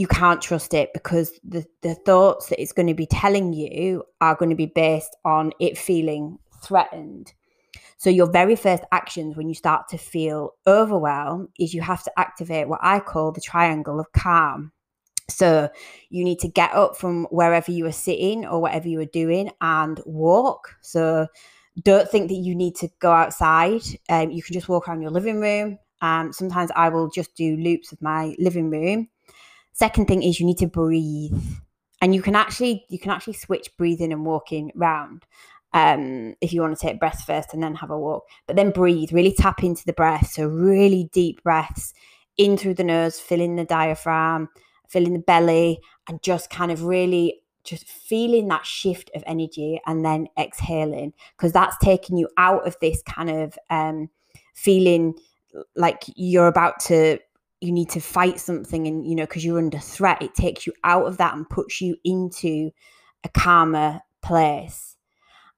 you 0.00 0.06
can't 0.06 0.40
trust 0.40 0.72
it 0.72 0.94
because 0.94 1.38
the, 1.44 1.62
the 1.82 1.94
thoughts 1.94 2.46
that 2.46 2.58
it's 2.58 2.72
going 2.72 2.86
to 2.86 2.94
be 2.94 3.04
telling 3.04 3.52
you 3.52 4.02
are 4.22 4.34
going 4.34 4.48
to 4.48 4.56
be 4.56 4.64
based 4.64 5.14
on 5.26 5.52
it 5.60 5.76
feeling 5.76 6.38
threatened. 6.62 7.34
So, 7.98 8.08
your 8.08 8.30
very 8.30 8.56
first 8.56 8.82
actions 8.92 9.36
when 9.36 9.50
you 9.50 9.54
start 9.54 9.88
to 9.88 9.98
feel 9.98 10.54
overwhelmed 10.66 11.48
is 11.58 11.74
you 11.74 11.82
have 11.82 12.02
to 12.04 12.12
activate 12.18 12.66
what 12.66 12.80
I 12.82 13.00
call 13.00 13.30
the 13.30 13.42
triangle 13.42 14.00
of 14.00 14.10
calm. 14.12 14.72
So, 15.28 15.68
you 16.08 16.24
need 16.24 16.38
to 16.38 16.48
get 16.48 16.72
up 16.72 16.96
from 16.96 17.26
wherever 17.26 17.70
you 17.70 17.84
are 17.84 17.92
sitting 17.92 18.46
or 18.46 18.58
whatever 18.58 18.88
you 18.88 19.00
are 19.00 19.04
doing 19.04 19.50
and 19.60 20.00
walk. 20.06 20.76
So, 20.80 21.26
don't 21.82 22.08
think 22.08 22.28
that 22.28 22.36
you 22.36 22.54
need 22.54 22.74
to 22.76 22.88
go 23.00 23.12
outside. 23.12 23.82
Um, 24.08 24.30
you 24.30 24.42
can 24.42 24.54
just 24.54 24.70
walk 24.70 24.88
around 24.88 25.02
your 25.02 25.10
living 25.10 25.42
room. 25.42 25.78
Um, 26.00 26.32
sometimes 26.32 26.70
I 26.74 26.88
will 26.88 27.10
just 27.10 27.34
do 27.34 27.58
loops 27.58 27.92
of 27.92 28.00
my 28.00 28.34
living 28.38 28.70
room 28.70 29.10
Second 29.72 30.06
thing 30.06 30.22
is 30.22 30.40
you 30.40 30.46
need 30.46 30.58
to 30.58 30.66
breathe. 30.66 31.42
And 32.02 32.14
you 32.14 32.22
can 32.22 32.34
actually 32.34 32.84
you 32.88 32.98
can 32.98 33.10
actually 33.10 33.34
switch 33.34 33.68
breathing 33.76 34.12
and 34.12 34.24
walking 34.24 34.72
round. 34.74 35.24
um, 35.72 36.34
if 36.40 36.52
you 36.52 36.60
want 36.60 36.76
to 36.76 36.80
take 36.86 36.98
breath 36.98 37.22
first 37.24 37.54
and 37.54 37.62
then 37.62 37.76
have 37.76 37.90
a 37.90 37.98
walk. 37.98 38.24
But 38.46 38.56
then 38.56 38.70
breathe, 38.70 39.12
really 39.12 39.32
tap 39.32 39.62
into 39.62 39.84
the 39.86 39.92
breath. 39.92 40.28
So, 40.32 40.46
really 40.48 41.08
deep 41.12 41.42
breaths 41.44 41.94
in 42.36 42.56
through 42.56 42.74
the 42.74 42.84
nose, 42.84 43.20
filling 43.20 43.56
the 43.56 43.64
diaphragm, 43.64 44.48
filling 44.88 45.12
the 45.12 45.20
belly, 45.20 45.80
and 46.08 46.22
just 46.22 46.50
kind 46.50 46.72
of 46.72 46.84
really 46.84 47.40
just 47.62 47.86
feeling 47.86 48.48
that 48.48 48.64
shift 48.66 49.10
of 49.14 49.22
energy 49.26 49.80
and 49.86 50.04
then 50.04 50.26
exhaling 50.38 51.12
because 51.36 51.52
that's 51.52 51.76
taking 51.78 52.16
you 52.16 52.28
out 52.38 52.66
of 52.66 52.74
this 52.80 53.02
kind 53.02 53.28
of 53.30 53.58
um, 53.68 54.08
feeling 54.54 55.14
like 55.76 56.04
you're 56.16 56.46
about 56.46 56.80
to 56.80 57.18
you 57.60 57.72
need 57.72 57.90
to 57.90 58.00
fight 58.00 58.40
something 58.40 58.86
and 58.86 59.06
you 59.06 59.14
know 59.14 59.24
because 59.24 59.44
you're 59.44 59.58
under 59.58 59.78
threat 59.78 60.22
it 60.22 60.34
takes 60.34 60.66
you 60.66 60.72
out 60.84 61.06
of 61.06 61.18
that 61.18 61.34
and 61.34 61.48
puts 61.48 61.80
you 61.80 61.96
into 62.04 62.70
a 63.24 63.28
calmer 63.28 64.00
place. 64.22 64.96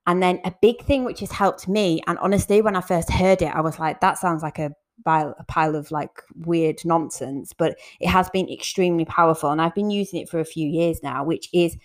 And 0.07 0.21
then 0.21 0.41
a 0.45 0.53
big 0.61 0.83
thing 0.83 1.05
which 1.05 1.21
has 1.21 1.31
helped 1.31 1.69
me 1.69 2.03
and 2.09 2.19
honestly 2.19 2.61
when 2.61 2.75
i 2.75 2.81
first 2.81 3.09
heard 3.09 3.41
it 3.41 3.55
i 3.55 3.61
was 3.61 3.79
like 3.79 4.01
that 4.01 4.19
sounds 4.19 4.43
like 4.43 4.59
a 4.59 4.73
pile, 5.05 5.35
a 5.39 5.45
pile 5.45 5.77
of 5.77 5.93
like 5.93 6.23
weird 6.35 6.85
nonsense 6.85 7.53
but 7.57 7.79
it 8.01 8.09
has 8.09 8.29
been 8.31 8.49
extremely 8.49 9.05
powerful 9.05 9.51
and 9.51 9.63
i've 9.63 9.75
been 9.77 9.91
using 9.91 10.21
it 10.21 10.29
for 10.29 10.41
a 10.41 10.45
few 10.45 10.69
years 10.69 11.01
now 11.05 11.23
which 11.23 11.49
is 11.53 11.77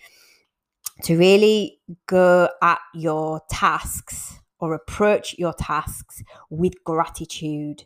to 1.02 1.16
really 1.16 1.78
go 2.06 2.48
at 2.60 2.80
your 2.92 3.40
tasks 3.48 4.40
or 4.58 4.74
approach 4.74 5.36
your 5.38 5.52
tasks 5.52 6.22
with 6.50 6.72
gratitude 6.84 7.84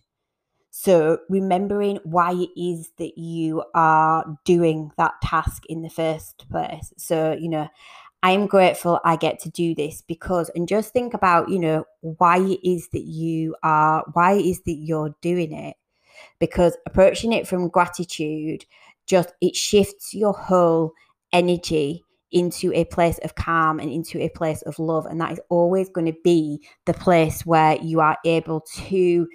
so, 0.75 1.19
remembering 1.29 1.99
why 2.03 2.33
it 2.33 2.49
is 2.57 2.93
that 2.97 3.19
you 3.19 3.63
are 3.75 4.25
doing 4.47 4.91
that 4.97 5.13
task 5.23 5.65
in 5.67 5.83
the 5.83 5.91
first 5.91 6.49
place. 6.51 6.95
So, 6.97 7.37
you 7.39 7.51
know, 7.51 7.69
I'm 8.23 8.47
grateful 8.47 8.99
I 9.05 9.17
get 9.17 9.39
to 9.41 9.51
do 9.51 9.75
this 9.75 10.01
because, 10.01 10.51
and 10.55 10.67
just 10.67 10.95
think 10.95 11.13
about, 11.13 11.51
you 11.51 11.59
know, 11.59 11.85
why 12.01 12.39
it 12.39 12.61
is 12.67 12.89
that 12.95 13.05
you 13.05 13.55
are, 13.63 14.03
why 14.15 14.33
it 14.33 14.47
is 14.47 14.63
that 14.63 14.77
you're 14.77 15.15
doing 15.21 15.53
it. 15.53 15.77
Because 16.39 16.75
approaching 16.87 17.35
it 17.35 17.47
from 17.47 17.69
gratitude 17.69 18.65
just, 19.07 19.35
it 19.43 19.55
shifts 19.55 20.15
your 20.15 20.33
whole 20.33 20.95
energy 21.35 22.03
into 22.31 22.73
a 22.73 22.87
place 22.87 23.19
of 23.19 23.35
calm 23.35 23.79
and 23.79 23.91
into 23.91 24.19
a 24.19 24.31
place 24.31 24.63
of 24.63 24.79
love. 24.79 25.05
And 25.05 25.21
that 25.21 25.33
is 25.33 25.41
always 25.51 25.91
going 25.91 26.07
to 26.07 26.19
be 26.25 26.67
the 26.87 26.95
place 26.95 27.45
where 27.45 27.77
you 27.83 28.01
are 28.01 28.17
able 28.25 28.63
to 28.87 29.29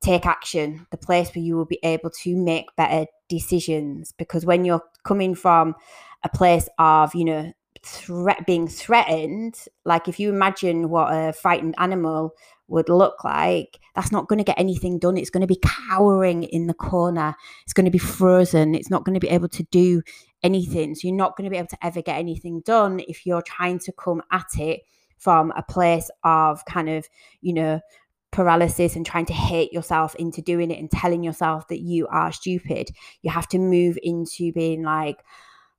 take 0.00 0.26
action, 0.26 0.86
the 0.90 0.96
place 0.96 1.34
where 1.34 1.44
you 1.44 1.56
will 1.56 1.66
be 1.66 1.80
able 1.82 2.10
to 2.22 2.36
make 2.36 2.74
better 2.76 3.06
decisions. 3.28 4.12
Because 4.12 4.44
when 4.46 4.64
you're 4.64 4.82
coming 5.04 5.34
from 5.34 5.74
a 6.22 6.28
place 6.28 6.68
of, 6.78 7.14
you 7.14 7.24
know, 7.24 7.52
threat 7.82 8.46
being 8.46 8.68
threatened, 8.68 9.64
like 9.84 10.08
if 10.08 10.18
you 10.18 10.28
imagine 10.28 10.90
what 10.90 11.12
a 11.12 11.32
frightened 11.32 11.74
animal 11.78 12.32
would 12.68 12.88
look 12.88 13.22
like, 13.24 13.78
that's 13.94 14.10
not 14.10 14.28
going 14.28 14.38
to 14.38 14.44
get 14.44 14.58
anything 14.58 14.98
done. 14.98 15.16
It's 15.16 15.30
going 15.30 15.42
to 15.42 15.46
be 15.46 15.60
cowering 15.88 16.42
in 16.44 16.66
the 16.66 16.74
corner. 16.74 17.34
It's 17.64 17.72
going 17.72 17.84
to 17.84 17.90
be 17.90 17.98
frozen. 17.98 18.74
It's 18.74 18.90
not 18.90 19.04
going 19.04 19.14
to 19.14 19.20
be 19.20 19.28
able 19.28 19.48
to 19.50 19.62
do 19.70 20.02
anything. 20.42 20.94
So 20.94 21.06
you're 21.06 21.16
not 21.16 21.36
going 21.36 21.44
to 21.44 21.50
be 21.50 21.58
able 21.58 21.68
to 21.68 21.86
ever 21.86 22.02
get 22.02 22.18
anything 22.18 22.60
done 22.64 23.00
if 23.06 23.24
you're 23.24 23.42
trying 23.42 23.78
to 23.80 23.92
come 23.92 24.22
at 24.32 24.46
it 24.58 24.80
from 25.16 25.52
a 25.56 25.62
place 25.62 26.10
of 26.24 26.64
kind 26.66 26.88
of, 26.88 27.08
you 27.40 27.54
know, 27.54 27.80
paralysis 28.36 28.96
and 28.96 29.06
trying 29.06 29.24
to 29.24 29.32
hate 29.32 29.72
yourself 29.72 30.14
into 30.16 30.42
doing 30.42 30.70
it 30.70 30.78
and 30.78 30.90
telling 30.90 31.24
yourself 31.24 31.66
that 31.68 31.80
you 31.80 32.06
are 32.08 32.30
stupid. 32.30 32.90
You 33.22 33.30
have 33.30 33.48
to 33.48 33.58
move 33.58 33.98
into 34.02 34.52
being 34.52 34.82
like, 34.82 35.24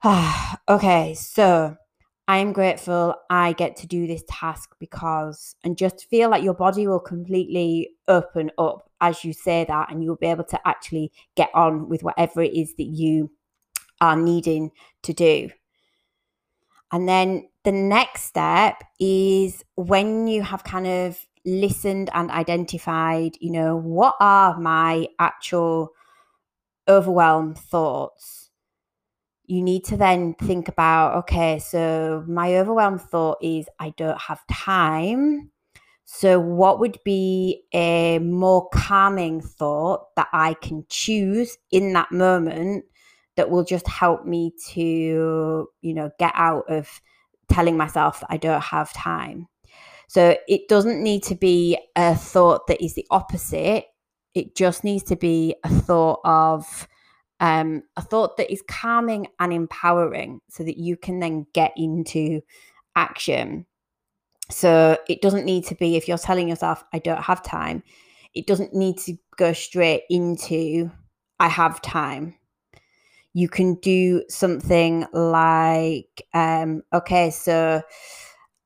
ah, 0.04 0.58
okay, 0.70 1.14
so 1.14 1.78
I 2.28 2.40
am 2.40 2.54
grateful 2.54 3.14
I 3.30 3.54
get 3.54 3.78
to 3.78 3.88
do 3.88 4.08
this 4.08 4.24
task 4.28 4.72
because, 4.80 5.56
and 5.64 5.78
just 5.78 6.10
feel 6.10 6.32
like 6.32 6.44
your 6.44 6.56
body 6.56 6.88
will 6.88 7.00
completely 7.00 7.92
open 8.08 8.50
up 8.58 8.90
as 9.00 9.24
you 9.24 9.32
say 9.32 9.64
that, 9.68 9.92
and 9.92 10.04
you'll 10.04 10.16
be 10.16 10.26
able 10.26 10.44
to 10.46 10.60
actually 10.68 11.12
get 11.36 11.52
on 11.54 11.88
with 11.88 12.02
whatever 12.02 12.42
it 12.42 12.56
is 12.56 12.74
that 12.78 12.88
you 12.88 13.30
are 14.02 14.16
needing 14.16 14.72
to 15.04 15.14
do. 15.14 15.52
And 16.92 17.08
then 17.08 17.48
the 17.64 17.72
next 17.72 18.24
step 18.24 18.82
is 19.00 19.64
when 19.76 20.26
you 20.26 20.42
have 20.42 20.64
kind 20.64 20.88
of 20.88 21.24
listened 21.48 22.12
and 22.14 22.32
identified, 22.32 23.38
you 23.42 23.52
know, 23.52 23.78
what 23.78 24.16
are 24.22 24.60
my 24.60 25.08
actual 25.20 25.92
overwhelmed 26.88 27.58
thoughts? 27.58 28.50
You 29.46 29.62
need 29.64 29.86
to 29.86 29.98
then 29.98 30.34
think 30.36 30.68
about, 30.68 31.16
okay, 31.20 31.60
so 31.60 32.24
my 32.28 32.58
overwhelmed 32.58 33.02
thought 33.02 33.38
is 33.42 33.68
I 33.80 33.92
don't 33.92 34.20
have 34.20 34.46
time. 34.52 35.52
So, 36.06 36.40
what 36.40 36.80
would 36.80 37.00
be 37.06 37.64
a 37.74 38.20
more 38.20 38.70
calming 38.70 39.42
thought 39.42 40.16
that 40.16 40.30
I 40.34 40.56
can 40.56 40.86
choose 40.90 41.58
in 41.72 41.94
that 41.94 42.12
moment 42.12 42.86
that 43.38 43.50
will 43.52 43.64
just 43.66 43.88
help 43.88 44.26
me 44.26 44.54
to, 44.70 45.70
you 45.82 45.94
know, 45.94 46.12
get 46.20 46.34
out 46.36 46.66
of 46.70 47.02
telling 47.50 47.78
myself 47.78 48.22
that 48.22 48.28
I 48.32 48.38
don't 48.38 48.64
have 48.64 48.94
time? 48.94 49.48
So 50.08 50.38
it 50.48 50.68
doesn't 50.68 51.04
need 51.04 51.24
to 51.24 51.36
be 51.36 51.78
a 51.96 52.16
thought 52.16 52.68
that 52.68 52.84
is 52.84 52.96
the 52.96 53.06
opposite. 53.12 53.86
It 54.34 54.56
just 54.56 54.84
needs 54.84 55.04
to 55.06 55.16
be 55.16 55.56
a 55.64 55.70
thought 55.70 56.22
of 56.24 56.88
um, 57.40 57.84
a 57.96 58.02
thought 58.02 58.38
that 58.38 58.52
is 58.52 58.64
calming 58.68 59.28
and 59.40 59.54
empowering 59.54 60.42
so 60.50 60.64
that 60.64 60.78
you 60.78 60.98
can 60.98 61.20
then 61.20 61.46
get 61.54 61.72
into 61.76 62.42
action. 62.96 63.66
So 64.50 64.98
it 65.08 65.22
doesn't 65.22 65.46
need 65.46 65.66
to 65.66 65.76
be, 65.76 65.98
if 65.98 66.08
you're 66.08 66.18
telling 66.18 66.48
yourself, 66.48 66.84
I 66.94 67.00
don't 67.00 67.22
have 67.22 67.44
time, 67.44 67.84
it 68.34 68.48
doesn't 68.48 68.74
need 68.74 68.98
to 69.00 69.18
go 69.38 69.54
straight 69.54 70.04
into, 70.10 70.90
I 71.40 71.50
have 71.50 71.82
time. 71.82 72.36
You 73.34 73.50
can 73.50 73.76
do 73.76 74.24
something 74.30 75.06
like, 75.14 76.24
um, 76.34 76.82
okay, 76.94 77.30
so 77.30 77.84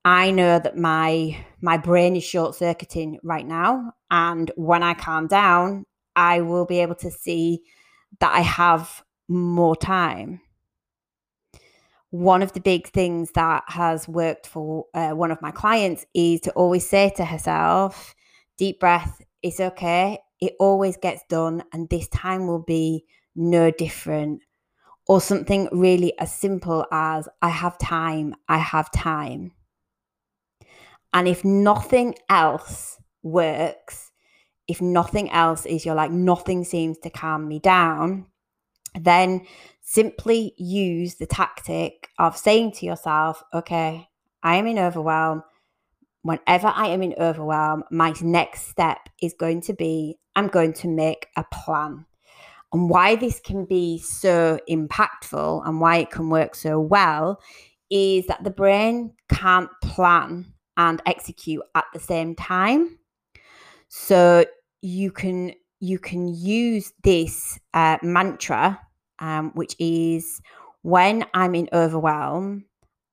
I 0.04 0.32
know 0.32 0.58
that 0.60 0.78
my 0.78 1.46
my 1.62 1.78
brain 1.78 2.16
is 2.16 2.24
short 2.24 2.56
circuiting 2.56 3.20
right 3.24 3.46
now 3.46 3.94
and 4.10 4.52
when 4.56 4.82
I 4.82 4.96
calm 4.96 5.28
down 5.28 5.86
I 6.16 6.42
will 6.42 6.66
be 6.66 6.80
able 6.80 6.96
to 6.96 7.12
see 7.12 7.62
that 8.20 8.34
I 8.34 8.42
have 8.42 9.04
more 9.28 9.76
time. 9.76 10.42
One 12.10 12.42
of 12.42 12.52
the 12.52 12.60
big 12.60 12.88
things 12.88 13.32
that 13.36 13.64
has 13.68 14.08
worked 14.08 14.48
for 14.48 14.86
uh, 14.94 15.12
one 15.12 15.32
of 15.32 15.42
my 15.42 15.52
clients 15.52 16.06
is 16.14 16.42
to 16.42 16.52
always 16.52 16.88
say 16.90 17.14
to 17.16 17.24
herself, 17.24 18.14
deep 18.58 18.82
breath, 18.82 19.22
it's 19.42 19.62
okay. 19.62 20.20
It 20.42 20.54
always 20.60 20.98
gets 20.98 21.24
done 21.30 21.64
and 21.72 21.88
this 21.90 22.10
time 22.10 22.48
will 22.48 22.64
be 22.64 23.06
no 23.36 23.72
different. 23.72 24.42
Or 25.08 25.22
something 25.22 25.70
really 25.72 26.18
as 26.20 26.34
simple 26.34 26.86
as 26.92 27.30
I 27.42 27.50
have 27.50 27.78
time, 27.78 28.36
I 28.50 28.58
have 28.58 28.92
time 28.92 29.54
and 31.14 31.28
if 31.28 31.44
nothing 31.44 32.16
else 32.30 32.98
works, 33.24 34.12
if 34.68 34.82
nothing 34.82 35.30
else 35.32 35.66
is 35.66 35.86
you're 35.86 35.96
like, 35.96 36.12
nothing 36.12 36.64
seems 36.64 36.98
to 37.00 37.10
calm 37.10 37.48
me 37.48 37.60
down, 37.60 38.26
then 39.00 39.46
simply 39.82 40.54
use 40.58 41.16
the 41.16 41.26
tactic 41.26 42.10
of 42.18 42.38
saying 42.38 42.72
to 42.72 42.86
yourself, 42.86 43.44
okay, 43.54 44.08
I 44.44 44.56
am 44.56 44.68
in 44.68 44.80
overwhelm. 44.80 45.44
Whenever 46.24 46.68
I 46.68 46.88
am 46.88 47.02
in 47.02 47.16
overwhelm, 47.20 47.84
my 47.92 48.14
next 48.22 48.68
step 48.68 49.00
is 49.22 49.34
going 49.34 49.62
to 49.62 49.74
be 49.74 50.18
I'm 50.36 50.48
going 50.48 50.74
to 50.74 50.88
make 50.88 51.28
a 51.36 51.44
plan. 51.52 52.06
And 52.72 52.90
why 52.90 53.16
this 53.16 53.42
can 53.42 53.66
be 53.66 53.98
so 53.98 54.60
impactful 54.70 55.68
and 55.68 55.82
why 55.82 55.98
it 55.98 56.12
can 56.12 56.30
work 56.30 56.56
so 56.56 56.80
well 56.80 57.42
is 57.90 58.28
that 58.28 58.46
the 58.46 58.50
brain 58.50 59.14
can't 59.30 59.70
plan 59.84 60.51
and 60.78 61.02
execute 61.06 61.64
at 61.76 61.86
the 61.94 62.00
same 62.00 62.36
time. 62.36 62.98
So 63.90 64.46
you 64.82 65.12
can 65.12 65.54
you 65.80 66.00
can 66.00 66.28
use 66.28 66.94
this 67.04 67.60
uh, 67.74 67.98
mantra, 68.04 68.80
um, 69.20 69.52
which 69.56 69.76
is 69.80 70.42
when 70.84 71.26
I'm 71.34 71.56
in 71.56 71.70
overwhelm, 71.74 72.66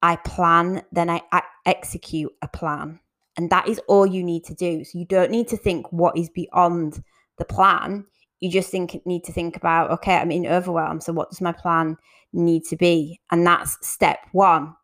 I 0.03 0.16
plan, 0.16 0.83
then 0.92 1.11
I 1.11 1.23
execute 1.66 2.33
a 2.42 2.49
plan. 2.49 3.01
And 3.37 3.51
that 3.51 3.68
is 3.68 3.81
all 3.88 4.07
you 4.07 4.23
need 4.23 4.44
to 4.44 4.55
do. 4.55 4.85
So 4.85 4.99
you 4.99 5.05
don't 5.07 5.31
need 5.31 5.49
to 5.49 5.57
think 5.57 5.90
what 5.92 6.16
is 6.16 6.29
beyond 6.29 7.03
the 7.38 7.44
plan. 7.44 8.05
You 8.40 8.51
just 8.51 8.71
think 8.71 9.01
need 9.07 9.25
to 9.25 9.33
think 9.33 9.57
about, 9.57 9.90
okay, 9.92 10.16
I'm 10.16 10.31
in 10.31 10.47
overwhelm. 10.47 11.01
So 11.01 11.12
what 11.12 11.31
does 11.31 11.40
my 11.40 11.53
plan 11.53 11.97
need 12.33 12.64
to 12.64 12.77
be? 12.77 13.21
And 13.31 13.47
that's 13.47 13.79
step 13.87 14.18
one. 14.33 14.75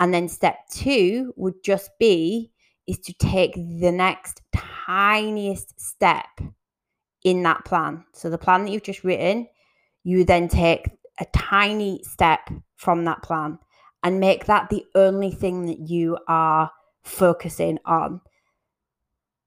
And 0.00 0.12
then 0.14 0.28
step 0.28 0.56
two 0.70 1.32
would 1.36 1.62
just 1.62 1.90
be 1.98 2.50
is 2.86 2.98
to 3.00 3.12
take 3.14 3.54
the 3.54 3.92
next 3.92 4.42
tiniest 4.86 5.78
step 5.78 6.26
in 7.22 7.42
that 7.42 7.64
plan. 7.64 8.04
So 8.12 8.30
the 8.30 8.38
plan 8.38 8.64
that 8.64 8.72
you've 8.72 8.82
just 8.82 9.04
written, 9.04 9.46
you 10.02 10.24
then 10.24 10.48
take 10.48 10.88
a 11.20 11.26
tiny 11.34 12.02
step 12.02 12.40
from 12.76 13.04
that 13.04 13.22
plan 13.22 13.58
and 14.02 14.18
make 14.18 14.46
that 14.46 14.70
the 14.70 14.84
only 14.94 15.30
thing 15.30 15.66
that 15.66 15.78
you 15.78 16.16
are 16.26 16.70
focusing 17.04 17.78
on. 17.84 18.22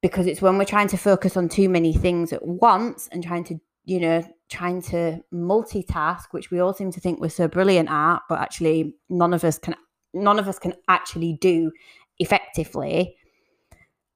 Because 0.03 0.27
it's 0.27 0.41
when 0.41 0.57
we're 0.57 0.65
trying 0.65 0.89
to 0.89 0.97
focus 0.97 1.35
on 1.35 1.49
too 1.49 1.67
many 1.67 1.93
things 1.93 2.31
at 2.31 2.45
once 2.45 3.09
and 3.11 3.23
trying 3.23 3.43
to, 3.45 3.59
you 3.85 3.99
know, 3.99 4.23
trying 4.49 4.81
to 4.83 5.19
multitask, 5.33 6.25
which 6.31 6.51
we 6.51 6.59
all 6.59 6.73
seem 6.73 6.91
to 6.91 6.99
think 6.99 7.19
we're 7.19 7.29
so 7.29 7.47
brilliant 7.47 7.89
at, 7.89 8.19
but 8.29 8.39
actually 8.39 8.95
none 9.09 9.33
of 9.33 9.43
us 9.43 9.57
can 9.57 9.75
none 10.13 10.39
of 10.39 10.47
us 10.47 10.59
can 10.59 10.73
actually 10.87 11.37
do 11.41 11.71
effectively. 12.19 13.15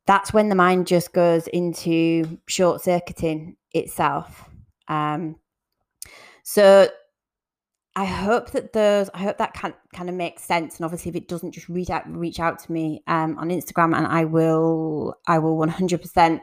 That's 0.05 0.31
when 0.31 0.49
the 0.49 0.55
mind 0.55 0.87
just 0.87 1.11
goes 1.11 1.47
into 1.47 2.39
short 2.47 2.81
circuiting 2.81 3.57
itself. 3.73 4.49
Um, 4.87 5.35
so 6.43 6.87
I 7.93 8.05
hope 8.05 8.51
that 8.51 8.71
those, 8.73 9.09
I 9.13 9.17
hope 9.17 9.39
that 9.39 9.53
can 9.53 9.73
kind 9.91 10.07
of 10.07 10.15
makes 10.15 10.43
sense. 10.43 10.77
And 10.77 10.85
obviously, 10.85 11.09
if 11.09 11.15
it 11.15 11.27
doesn't, 11.27 11.51
just 11.51 11.67
reach 11.67 11.89
out, 11.89 12.03
reach 12.07 12.39
out 12.39 12.59
to 12.59 12.71
me 12.71 13.03
um, 13.07 13.37
on 13.39 13.49
Instagram, 13.49 13.97
and 13.97 14.07
I 14.07 14.23
will, 14.23 15.15
I 15.27 15.39
will 15.39 15.57
one 15.57 15.67
hundred 15.67 16.01
percent 16.01 16.41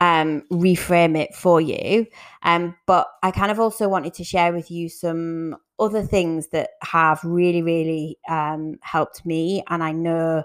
um, 0.00 0.42
reframe 0.50 1.16
it 1.16 1.34
for 1.34 1.60
you. 1.60 2.06
Um, 2.42 2.74
but 2.86 3.06
I 3.22 3.30
kind 3.30 3.52
of 3.52 3.60
also 3.60 3.88
wanted 3.88 4.14
to 4.14 4.24
share 4.24 4.52
with 4.52 4.70
you 4.70 4.88
some 4.88 5.56
other 5.78 6.02
things 6.02 6.48
that 6.48 6.70
have 6.82 7.20
really, 7.24 7.62
really 7.62 8.18
um, 8.28 8.78
helped 8.82 9.24
me, 9.26 9.62
and 9.68 9.82
I 9.82 9.92
know 9.92 10.44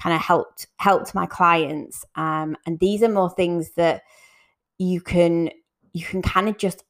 kind 0.00 0.14
of 0.14 0.20
helped 0.20 0.66
helped 0.78 1.14
my 1.14 1.26
clients. 1.26 2.04
Um, 2.14 2.56
and 2.66 2.78
these 2.78 3.02
are 3.02 3.08
more 3.08 3.30
things 3.30 3.72
that 3.72 4.02
you 4.78 5.00
can 5.00 5.50
you 5.92 6.04
can 6.04 6.22
kind 6.22 6.48
of 6.48 6.58
just 6.58 6.84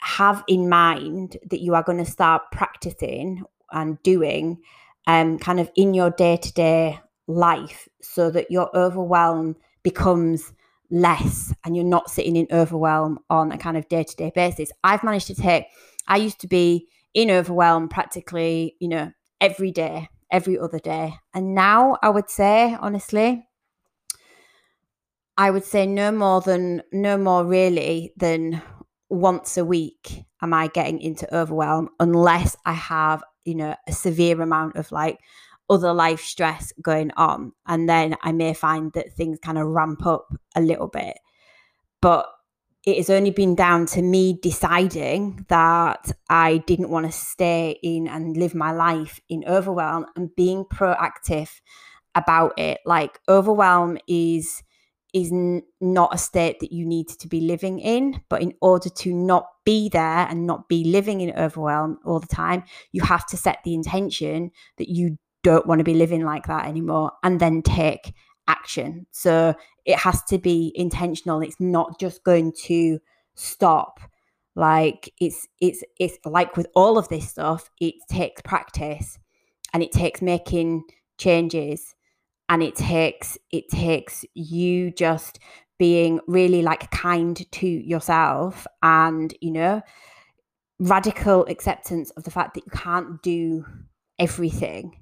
have 0.00 0.44
in 0.46 0.68
mind 0.68 1.36
that 1.50 1.60
you 1.60 1.74
are 1.74 1.82
going 1.82 1.98
to 1.98 2.10
start 2.10 2.42
practicing 2.52 3.42
and 3.72 4.00
doing 4.02 4.58
um, 5.06 5.38
kind 5.38 5.58
of 5.58 5.70
in 5.74 5.94
your 5.94 6.10
day 6.10 6.36
to 6.36 6.52
day 6.52 7.00
life 7.26 7.88
so 8.00 8.30
that 8.30 8.50
your 8.50 8.74
overwhelm 8.76 9.56
becomes 9.82 10.52
less 10.90 11.54
and 11.64 11.76
you're 11.76 11.84
not 11.84 12.10
sitting 12.10 12.36
in 12.36 12.46
overwhelm 12.50 13.18
on 13.28 13.52
a 13.52 13.58
kind 13.58 13.76
of 13.76 13.88
day 13.88 14.04
to 14.04 14.16
day 14.16 14.32
basis. 14.34 14.70
I've 14.84 15.04
managed 15.04 15.26
to 15.28 15.34
take, 15.34 15.66
I 16.06 16.16
used 16.16 16.40
to 16.40 16.46
be 16.46 16.88
in 17.18 17.32
overwhelm 17.32 17.88
practically, 17.88 18.76
you 18.78 18.86
know, 18.86 19.10
every 19.40 19.72
day, 19.72 20.08
every 20.30 20.56
other 20.56 20.78
day. 20.78 21.14
And 21.34 21.52
now 21.52 21.98
I 22.00 22.10
would 22.10 22.30
say, 22.30 22.76
honestly, 22.80 23.44
I 25.36 25.50
would 25.50 25.64
say 25.64 25.84
no 25.84 26.12
more 26.12 26.40
than, 26.40 26.80
no 26.92 27.18
more 27.18 27.44
really 27.44 28.12
than 28.16 28.62
once 29.08 29.56
a 29.56 29.64
week 29.64 30.22
am 30.40 30.54
I 30.54 30.68
getting 30.68 31.00
into 31.00 31.34
overwhelm 31.34 31.88
unless 31.98 32.56
I 32.64 32.74
have, 32.74 33.24
you 33.44 33.56
know, 33.56 33.74
a 33.88 33.92
severe 33.92 34.40
amount 34.40 34.76
of 34.76 34.92
like 34.92 35.18
other 35.68 35.92
life 35.92 36.20
stress 36.20 36.72
going 36.80 37.10
on. 37.16 37.50
And 37.66 37.88
then 37.88 38.14
I 38.22 38.30
may 38.30 38.54
find 38.54 38.92
that 38.92 39.14
things 39.14 39.40
kind 39.42 39.58
of 39.58 39.66
ramp 39.66 40.06
up 40.06 40.28
a 40.54 40.60
little 40.60 40.86
bit. 40.86 41.18
But 42.00 42.28
it 42.84 42.96
has 42.96 43.10
only 43.10 43.30
been 43.30 43.54
down 43.54 43.86
to 43.86 44.02
me 44.02 44.38
deciding 44.40 45.44
that 45.48 46.12
I 46.30 46.58
didn't 46.66 46.90
want 46.90 47.06
to 47.06 47.12
stay 47.12 47.78
in 47.82 48.08
and 48.08 48.36
live 48.36 48.54
my 48.54 48.72
life 48.72 49.20
in 49.28 49.44
overwhelm 49.46 50.06
and 50.16 50.34
being 50.34 50.64
proactive 50.64 51.50
about 52.14 52.58
it. 52.58 52.78
Like, 52.86 53.20
overwhelm 53.28 53.98
is 54.08 54.62
is 55.14 55.32
n- 55.32 55.62
not 55.80 56.14
a 56.14 56.18
state 56.18 56.60
that 56.60 56.70
you 56.70 56.84
need 56.84 57.08
to 57.08 57.26
be 57.28 57.40
living 57.40 57.78
in. 57.78 58.20
But 58.28 58.42
in 58.42 58.52
order 58.60 58.90
to 58.90 59.14
not 59.14 59.46
be 59.64 59.88
there 59.88 60.26
and 60.28 60.46
not 60.46 60.68
be 60.68 60.84
living 60.84 61.22
in 61.22 61.30
overwhelm 61.36 61.98
all 62.04 62.20
the 62.20 62.26
time, 62.26 62.62
you 62.92 63.02
have 63.02 63.26
to 63.28 63.36
set 63.36 63.58
the 63.64 63.74
intention 63.74 64.50
that 64.76 64.88
you 64.90 65.16
don't 65.42 65.66
want 65.66 65.78
to 65.78 65.84
be 65.84 65.94
living 65.94 66.24
like 66.24 66.46
that 66.46 66.66
anymore 66.66 67.12
and 67.22 67.40
then 67.40 67.62
take 67.62 68.12
action. 68.48 69.06
So 69.12 69.54
it 69.84 69.98
has 69.98 70.22
to 70.24 70.38
be 70.38 70.72
intentional. 70.74 71.40
It's 71.40 71.60
not 71.60 72.00
just 72.00 72.24
going 72.24 72.52
to 72.64 72.98
stop. 73.34 74.00
Like 74.56 75.12
it's 75.20 75.46
it's 75.60 75.84
it's 76.00 76.18
like 76.24 76.56
with 76.56 76.66
all 76.74 76.98
of 76.98 77.08
this 77.08 77.28
stuff, 77.30 77.70
it 77.80 77.94
takes 78.10 78.42
practice 78.42 79.18
and 79.72 79.82
it 79.82 79.92
takes 79.92 80.20
making 80.20 80.82
changes 81.18 81.94
and 82.48 82.62
it 82.62 82.74
takes 82.74 83.38
it 83.52 83.68
takes 83.68 84.24
you 84.34 84.90
just 84.90 85.38
being 85.78 86.18
really 86.26 86.62
like 86.62 86.90
kind 86.90 87.50
to 87.52 87.68
yourself 87.68 88.66
and 88.82 89.34
you 89.40 89.52
know 89.52 89.80
radical 90.80 91.44
acceptance 91.46 92.10
of 92.10 92.24
the 92.24 92.30
fact 92.30 92.54
that 92.54 92.64
you 92.64 92.72
can't 92.72 93.22
do 93.22 93.64
everything 94.18 94.96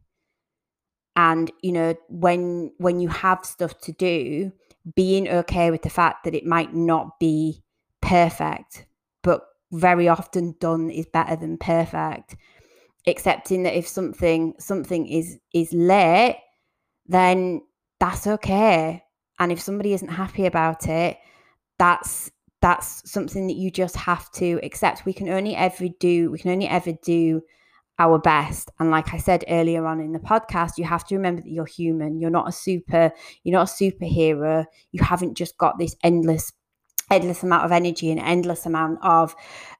and 1.16 1.50
you 1.62 1.72
know 1.72 1.94
when 2.08 2.72
when 2.78 3.00
you 3.00 3.08
have 3.08 3.44
stuff 3.44 3.78
to 3.80 3.92
do 3.92 4.52
being 4.94 5.28
okay 5.28 5.70
with 5.70 5.82
the 5.82 5.90
fact 5.90 6.24
that 6.24 6.34
it 6.34 6.46
might 6.46 6.74
not 6.74 7.18
be 7.18 7.62
perfect 8.00 8.86
but 9.22 9.42
very 9.72 10.08
often 10.08 10.54
done 10.60 10.90
is 10.90 11.06
better 11.06 11.34
than 11.34 11.58
perfect 11.58 12.36
accepting 13.06 13.64
that 13.64 13.76
if 13.76 13.88
something 13.88 14.54
something 14.58 15.06
is 15.06 15.38
is 15.52 15.72
late 15.72 16.38
then 17.08 17.62
that's 17.98 18.26
okay. 18.26 19.02
And 19.38 19.52
if 19.52 19.60
somebody 19.60 19.92
isn't 19.94 20.08
happy 20.08 20.46
about 20.46 20.88
it, 20.88 21.18
that's 21.78 22.30
that's 22.62 23.08
something 23.10 23.46
that 23.46 23.56
you 23.56 23.70
just 23.70 23.96
have 23.96 24.30
to 24.32 24.58
accept. 24.62 25.04
We 25.04 25.12
can 25.12 25.28
only 25.28 25.54
ever 25.54 25.88
do 26.00 26.30
we 26.30 26.38
can 26.38 26.50
only 26.50 26.68
ever 26.68 26.92
do 27.02 27.42
our 27.98 28.18
best. 28.18 28.70
And 28.78 28.90
like 28.90 29.14
I 29.14 29.18
said 29.18 29.44
earlier 29.48 29.86
on 29.86 30.00
in 30.00 30.12
the 30.12 30.18
podcast, 30.18 30.78
you 30.78 30.84
have 30.84 31.04
to 31.06 31.16
remember 31.16 31.42
that 31.42 31.50
you're 31.50 31.64
human. 31.64 32.20
You're 32.20 32.30
not 32.30 32.48
a 32.48 32.52
super, 32.52 33.12
you're 33.42 33.58
not 33.58 33.70
a 33.70 33.72
superhero. 33.72 34.66
You 34.92 35.02
haven't 35.02 35.34
just 35.34 35.56
got 35.58 35.78
this 35.78 35.96
endless 36.02 36.52
endless 37.10 37.42
amount 37.42 37.64
of 37.64 37.72
energy 37.72 38.10
and 38.10 38.20
endless 38.20 38.66
amount 38.66 38.98
of 39.02 39.34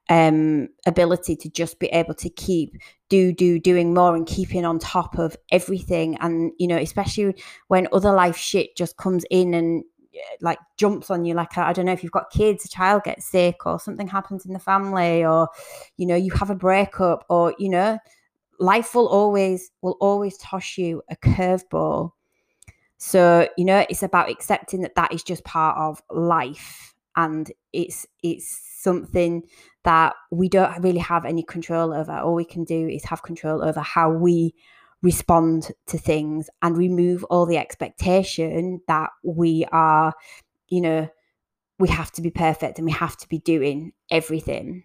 um, 0.09 0.69
ability 0.85 1.35
to 1.35 1.49
just 1.49 1.79
be 1.79 1.87
able 1.87 2.13
to 2.13 2.29
keep 2.29 2.73
do 3.09 3.33
do 3.33 3.59
doing 3.59 3.93
more 3.93 4.15
and 4.15 4.25
keeping 4.25 4.63
on 4.65 4.79
top 4.79 5.17
of 5.19 5.35
everything 5.51 6.17
and 6.21 6.51
you 6.57 6.67
know 6.67 6.77
especially 6.77 7.35
when 7.67 7.87
other 7.91 8.13
life 8.13 8.37
shit 8.37 8.75
just 8.77 8.95
comes 8.97 9.25
in 9.29 9.53
and 9.53 9.83
like 10.41 10.59
jumps 10.77 11.09
on 11.09 11.25
you 11.25 11.33
like 11.33 11.57
I 11.57 11.73
don't 11.73 11.85
know 11.85 11.91
if 11.91 12.03
you've 12.03 12.11
got 12.11 12.31
kids 12.31 12.65
a 12.65 12.69
child 12.69 13.03
gets 13.03 13.25
sick 13.25 13.65
or 13.65 13.79
something 13.79 14.07
happens 14.07 14.45
in 14.45 14.53
the 14.53 14.59
family 14.59 15.25
or 15.25 15.49
you 15.97 16.05
know 16.05 16.15
you 16.15 16.31
have 16.31 16.49
a 16.49 16.55
breakup 16.55 17.25
or 17.29 17.55
you 17.57 17.69
know 17.69 17.97
life 18.59 18.95
will 18.95 19.07
always 19.07 19.71
will 19.81 19.97
always 20.01 20.37
toss 20.37 20.77
you 20.77 21.01
a 21.09 21.15
curveball. 21.15 22.11
So 22.97 23.47
you 23.57 23.65
know 23.65 23.85
it's 23.89 24.03
about 24.03 24.29
accepting 24.29 24.81
that 24.81 24.95
that 24.95 25.13
is 25.13 25.23
just 25.23 25.43
part 25.43 25.77
of 25.77 26.01
life 26.09 26.95
and 27.15 27.51
it's 27.73 28.07
it's 28.23 28.61
something 28.79 29.43
that 29.83 30.15
we 30.31 30.49
don't 30.49 30.81
really 30.81 30.99
have 30.99 31.25
any 31.25 31.43
control 31.43 31.93
over. 31.93 32.11
All 32.11 32.33
we 32.35 32.45
can 32.45 32.63
do 32.63 32.87
is 32.87 33.03
have 33.05 33.23
control 33.23 33.63
over 33.63 33.79
how 33.81 34.11
we 34.11 34.53
respond 35.01 35.71
to 35.87 35.97
things 35.97 36.49
and 36.61 36.77
remove 36.77 37.23
all 37.25 37.45
the 37.45 37.57
expectation 37.57 38.81
that 38.87 39.09
we 39.23 39.65
are 39.71 40.13
you 40.69 40.81
know 40.81 41.07
we 41.79 41.89
have 41.89 42.11
to 42.11 42.21
be 42.21 42.31
perfect 42.31 42.79
and 42.79 42.85
we 42.85 42.91
have 42.91 43.17
to 43.17 43.27
be 43.29 43.39
doing 43.39 43.93
everything 44.11 44.83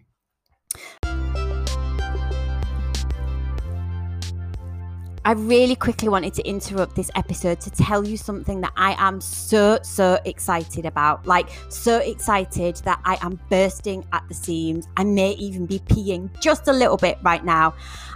I 5.25 5.31
really 5.31 5.77
quickly 5.77 6.09
wanted 6.09 6.33
to 6.33 6.45
interrupt 6.45 6.97
this 6.97 7.09
episode 7.15 7.61
to 7.61 7.71
tell 7.71 8.05
you 8.05 8.17
something 8.17 8.59
that 8.59 8.73
I 8.75 8.93
am 8.97 9.21
so, 9.21 9.79
so 9.81 10.19
excited 10.25 10.85
about. 10.85 11.25
Like, 11.25 11.47
so 11.69 11.99
excited 11.99 12.75
that 12.83 12.99
I 13.05 13.17
am 13.21 13.39
bursting 13.49 14.05
at 14.11 14.27
the 14.27 14.33
seams. 14.33 14.85
I 14.97 15.05
may 15.05 15.31
even 15.33 15.65
be 15.65 15.79
peeing 15.79 16.29
just 16.41 16.67
a 16.67 16.73
little 16.73 16.97
bit 16.97 17.19
right 17.23 17.45
now. 17.45 17.73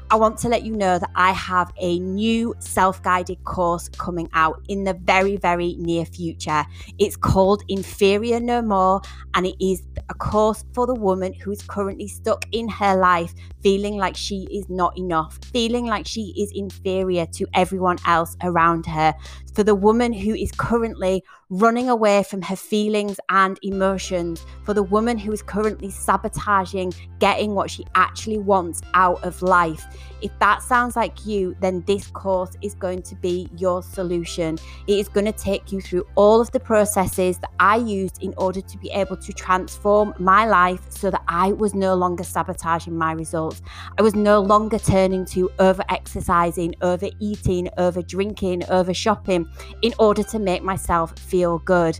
I 0.10 0.16
want 0.16 0.38
to 0.40 0.50
let 0.50 0.64
you 0.64 0.74
know 0.74 1.00
that 1.00 1.10
I 1.16 1.32
have 1.32 1.72
a 1.78 2.00
new 2.00 2.56
self 2.60 3.02
guided 3.04 3.44
course 3.44 3.90
coming 3.90 4.30
out 4.34 4.62
in 4.70 4.86
the 4.86 4.94
very, 4.94 5.36
very 5.36 5.76
near 5.80 6.06
future. 6.06 6.66
It's 6.98 7.18
called 7.18 7.64
Inferior 7.68 8.40
No 8.40 8.62
More, 8.62 9.02
and 9.34 9.46
it 9.46 9.56
is 9.64 9.84
a 10.10 10.14
course 10.14 10.64
for 10.74 10.88
the 10.88 10.96
woman 10.96 11.34
who 11.34 11.52
is 11.52 11.62
currently 11.62 12.08
stuck 12.08 12.46
in 12.54 12.70
her 12.70 12.96
life, 12.96 13.34
feeling 13.68 13.98
like 13.98 14.16
she 14.16 14.48
is 14.50 14.70
not 14.70 14.98
enough, 14.98 15.38
feeling 15.52 15.86
like 15.86 16.08
she 16.08 16.34
is 16.38 16.50
inferior 16.56 17.26
to 17.26 17.46
everyone 17.54 17.98
else 18.06 18.38
around 18.42 18.86
her. 18.86 19.14
For 19.54 19.62
the 19.62 19.76
woman 19.76 20.14
who 20.14 20.34
is 20.34 20.54
currently 20.54 21.22
running 21.50 21.90
away 21.90 22.24
from 22.24 22.42
her 22.42 22.56
feelings 22.56 23.20
and 23.30 23.58
emotions, 23.64 24.46
for 24.66 24.74
the 24.74 24.84
woman 24.84 25.18
who 25.18 25.32
is 25.32 25.42
currently 25.42 25.90
sabotaging 25.90 26.94
getting 27.20 27.56
what 27.56 27.72
she 27.72 27.86
actually 27.96 28.38
wants 28.38 28.82
out 28.94 29.24
of 29.24 29.42
life. 29.42 29.86
If 30.22 30.38
that 30.40 30.62
sounds 30.62 30.96
like 30.96 31.26
you, 31.26 31.56
then 31.62 31.84
this 31.86 32.08
course 32.08 32.52
is 32.62 32.74
going 32.74 33.04
to 33.04 33.16
be 33.16 33.48
your 33.56 33.82
solution. 33.84 34.58
It 34.88 35.00
is 35.00 35.08
going 35.08 35.26
to 35.26 35.32
take 35.32 35.72
you 35.72 35.80
through 35.80 36.06
all 36.16 36.42
of 36.42 36.52
the 36.52 36.60
processes 36.60 37.38
that 37.40 37.52
I 37.60 37.78
used 37.78 38.22
in 38.22 38.34
order 38.38 38.60
to 38.60 38.78
be 38.80 38.90
able 38.90 39.18
to 39.18 39.32
transform 39.34 40.14
my 40.18 40.48
life 40.48 40.82
so 40.90 41.12
that 41.12 41.24
I 41.28 41.54
was 41.54 41.74
no 41.74 41.94
longer 41.94 42.24
sabotaging 42.24 42.98
my 42.98 43.14
results. 43.14 43.62
I 43.98 44.02
was 44.02 44.16
no 44.16 44.42
longer 44.42 44.80
turning 44.80 45.26
to 45.28 45.52
over 45.60 45.84
exercising, 45.90 46.76
over 46.82 47.10
eating, 47.20 47.70
over 47.78 48.02
drinking, 48.02 48.64
over 48.70 48.94
shopping 48.94 49.48
in 49.82 49.94
order 50.00 50.24
to 50.24 50.40
make 50.40 50.64
myself 50.64 51.18
feel 51.18 51.37
good 51.66 52.00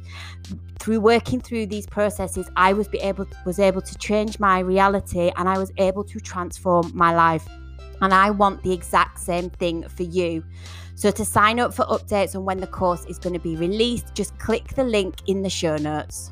through 0.80 1.00
working 1.00 1.42
through 1.42 1.66
these 1.66 1.86
processes 1.86 2.50
i 2.56 2.72
was 2.74 2.88
be 2.88 2.98
able 3.00 3.26
was 3.46 3.60
able 3.60 3.82
to 3.82 3.98
change 3.98 4.40
my 4.40 4.60
reality 4.60 5.32
and 5.36 5.50
i 5.50 5.58
was 5.58 5.72
able 5.78 6.04
to 6.04 6.20
transform 6.20 6.92
my 6.96 7.14
life 7.16 7.48
and 8.02 8.14
I 8.14 8.30
want 8.30 8.64
the 8.64 8.74
exact 8.74 9.20
same 9.20 9.50
thing 9.50 9.88
for 9.90 10.04
you. 10.04 10.44
So, 10.96 11.12
to 11.12 11.26
sign 11.26 11.60
up 11.60 11.74
for 11.74 11.86
updates 11.86 12.36
on 12.36 12.46
when 12.46 12.60
the 12.60 12.68
course 12.68 13.06
is 13.06 13.20
going 13.20 13.34
to 13.34 13.40
be 13.40 13.56
released, 13.56 14.14
just 14.14 14.38
click 14.40 14.68
the 14.70 14.84
link 14.84 15.16
in 15.28 15.44
the 15.44 15.50
show 15.50 15.78
notes. 15.78 16.32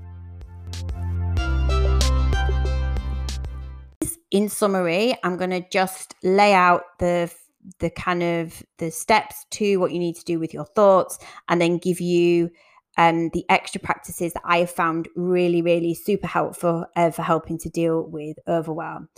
In 4.31 4.49
summary, 4.49 5.15
I'm 5.23 5.37
going 5.37 5.51
to 5.51 5.63
just 5.69 6.15
lay 6.23 6.53
out 6.53 6.97
the 6.99 7.31
the 7.79 7.89
kind 7.89 8.21
of 8.21 8.61
the 8.77 8.91
steps 8.91 9.47
to 9.49 9.77
what 9.77 9.91
you 9.91 9.97
need 9.97 10.15
to 10.15 10.23
do 10.23 10.39
with 10.39 10.53
your 10.53 10.65
thoughts 10.65 11.17
and 11.49 11.59
then 11.59 11.79
give 11.79 11.99
you 11.99 12.51
um, 12.97 13.29
the 13.33 13.45
extra 13.49 13.81
practices 13.81 14.33
that 14.33 14.43
I 14.45 14.59
have 14.59 14.71
found 14.71 15.09
really, 15.15 15.61
really 15.61 15.93
super 15.93 16.27
helpful 16.27 16.85
uh, 16.95 17.11
for 17.11 17.21
helping 17.21 17.57
to 17.59 17.69
deal 17.69 18.03
with 18.03 18.37
overwhelm. 18.47 19.09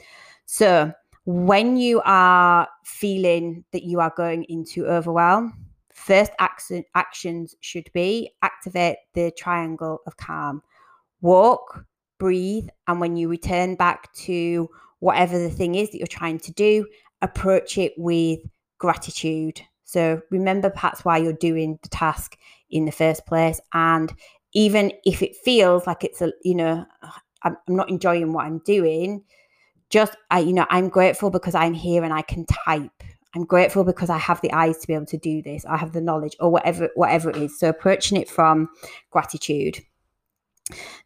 So, 0.46 0.94
when 1.26 1.76
you 1.76 2.02
are 2.06 2.68
feeling 2.86 3.66
that 3.74 3.84
you 3.84 4.00
are 4.00 4.13
going 4.16 4.46
into 4.46 4.88
overwhelm, 4.88 5.54
first 5.94 6.32
action, 6.40 6.86
actions 6.96 7.54
should 7.60 7.92
be 7.92 8.32
activate 8.44 8.98
the 9.13 9.32
triangle 9.38 10.00
of 10.08 10.16
calm. 10.16 10.62
Walk, 11.22 11.84
breathe, 12.18 12.70
and 12.88 13.02
when 13.02 13.18
you 13.18 13.28
return 13.28 13.76
back 13.76 14.13
to 14.13 14.70
whatever 15.00 15.38
the 15.38 15.50
thing 15.50 15.76
is 15.76 15.90
that 15.92 15.98
you're 15.98 16.08
trying 16.08 16.40
to 16.40 16.54
do, 16.54 16.88
approach 17.22 17.78
it 17.78 17.94
with 17.98 18.40
gratitude. 18.78 19.62
So 19.84 20.22
remember 20.32 20.70
perhaps 20.70 21.04
why 21.04 21.18
you're 21.18 21.34
doing 21.34 21.80
the 21.82 21.90
task 21.90 22.38
in 22.70 22.86
the 22.86 22.92
first 22.92 23.26
place. 23.26 23.60
And 23.74 24.14
even 24.54 24.92
if 25.06 25.22
it 25.22 25.36
feels 25.36 25.88
like 25.88 26.04
it's 26.04 26.22
a, 26.22 26.32
you 26.44 26.56
know, 26.56 26.86
I'm, 27.44 27.58
not 27.68 27.90
enjoying 27.90 28.34
what 28.34 28.46
I'm 28.46 28.60
doing, 28.60 29.24
just 29.90 30.16
I, 30.32 30.40
you 30.40 30.54
know, 30.54 30.66
I'm 30.70 30.90
grateful 30.90 31.30
because 31.30 31.56
I'm 31.56 31.74
here 31.74 32.04
and 32.04 32.14
I 32.14 32.22
can 32.22 32.46
type. 32.46 33.04
I'm 33.36 33.46
grateful 33.46 33.84
because 33.84 34.10
I 34.10 34.18
have 34.18 34.42
the 34.42 34.52
eyes 34.52 34.78
to 34.80 34.88
be 34.88 34.94
able 34.94 35.06
to 35.08 35.18
do 35.18 35.42
this. 35.42 35.66
I 35.66 35.78
have 35.78 35.94
the 35.94 36.02
knowledge 36.02 36.36
or 36.40 36.50
whatever 36.50 36.90
whatever 36.96 37.30
it 37.30 37.38
is. 37.38 37.60
So 37.60 37.70
approaching 37.70 38.20
it 38.20 38.30
from 38.30 38.70
gratitude. 39.12 39.80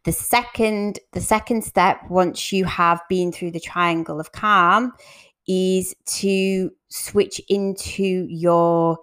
The 0.04 0.12
second 0.12 0.98
the 1.12 1.20
second 1.20 1.62
step 1.62 2.00
once 2.08 2.52
you 2.52 2.64
have 2.64 3.00
been 3.08 3.32
through 3.32 3.52
the 3.52 3.60
triangle 3.60 4.18
of 4.18 4.32
calm 4.32 4.92
is 5.46 5.94
to 6.06 6.70
switch 6.88 7.40
into 7.48 8.26
your 8.30 8.98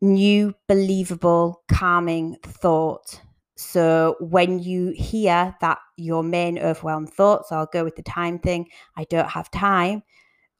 new 0.00 0.54
believable 0.66 1.62
calming 1.68 2.36
thought 2.42 3.20
so 3.60 4.16
when 4.20 4.58
you 4.58 4.88
hear 4.96 5.54
that 5.60 5.80
your 5.98 6.22
main 6.22 6.58
overwhelmed 6.58 7.10
thoughts, 7.12 7.52
I'll 7.52 7.68
go 7.70 7.84
with 7.84 7.94
the 7.94 8.02
time 8.02 8.38
thing, 8.38 8.70
I 8.96 9.04
don't 9.04 9.28
have 9.28 9.50
time, 9.50 10.02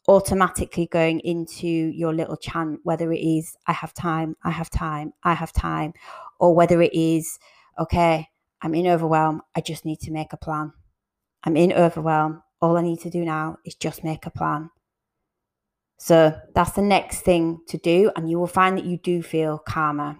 automatically 0.07 0.87
going 0.87 1.20
into 1.20 1.66
your 1.66 2.12
little 2.12 2.37
chant, 2.37 2.81
whether 2.83 3.11
it 3.11 3.20
is, 3.20 3.57
I 3.66 3.72
have 3.72 3.94
time, 3.94 4.37
I 4.44 4.50
have 4.50 4.68
time, 4.68 5.14
I 5.24 5.33
have 5.33 5.50
time, 5.50 5.94
or 6.38 6.55
whether 6.55 6.83
it 6.83 6.92
is, 6.92 7.38
okay, 7.79 8.29
I'm 8.61 8.74
in 8.74 8.87
overwhelm, 8.87 9.40
I 9.57 9.62
just 9.62 9.87
need 9.87 10.00
to 10.00 10.11
make 10.11 10.35
a 10.35 10.37
plan. 10.37 10.74
I'm 11.42 11.57
in 11.57 11.72
overwhelm. 11.72 12.42
All 12.61 12.76
I 12.76 12.83
need 12.83 13.00
to 13.00 13.11
do 13.11 13.24
now 13.24 13.57
is 13.64 13.76
just 13.76 14.05
make 14.05 14.26
a 14.26 14.31
plan. 14.31 14.68
So 16.00 16.34
that's 16.54 16.72
the 16.72 16.82
next 16.82 17.20
thing 17.20 17.60
to 17.68 17.78
do, 17.78 18.10
and 18.16 18.30
you 18.30 18.38
will 18.40 18.48
find 18.48 18.78
that 18.78 18.86
you 18.86 18.96
do 18.98 19.22
feel 19.22 19.58
calmer. 19.58 20.18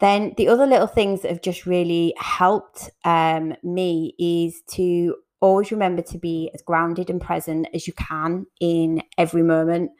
Then 0.00 0.34
the 0.36 0.48
other 0.48 0.66
little 0.66 0.86
things 0.86 1.22
that 1.22 1.30
have 1.30 1.42
just 1.42 1.66
really 1.66 2.14
helped 2.18 2.90
um, 3.04 3.54
me 3.62 4.14
is 4.18 4.62
to 4.72 5.16
always 5.40 5.72
remember 5.72 6.02
to 6.02 6.18
be 6.18 6.50
as 6.54 6.62
grounded 6.62 7.10
and 7.10 7.20
present 7.20 7.68
as 7.74 7.86
you 7.86 7.92
can 7.94 8.46
in 8.60 9.02
every 9.18 9.42
moment 9.42 9.92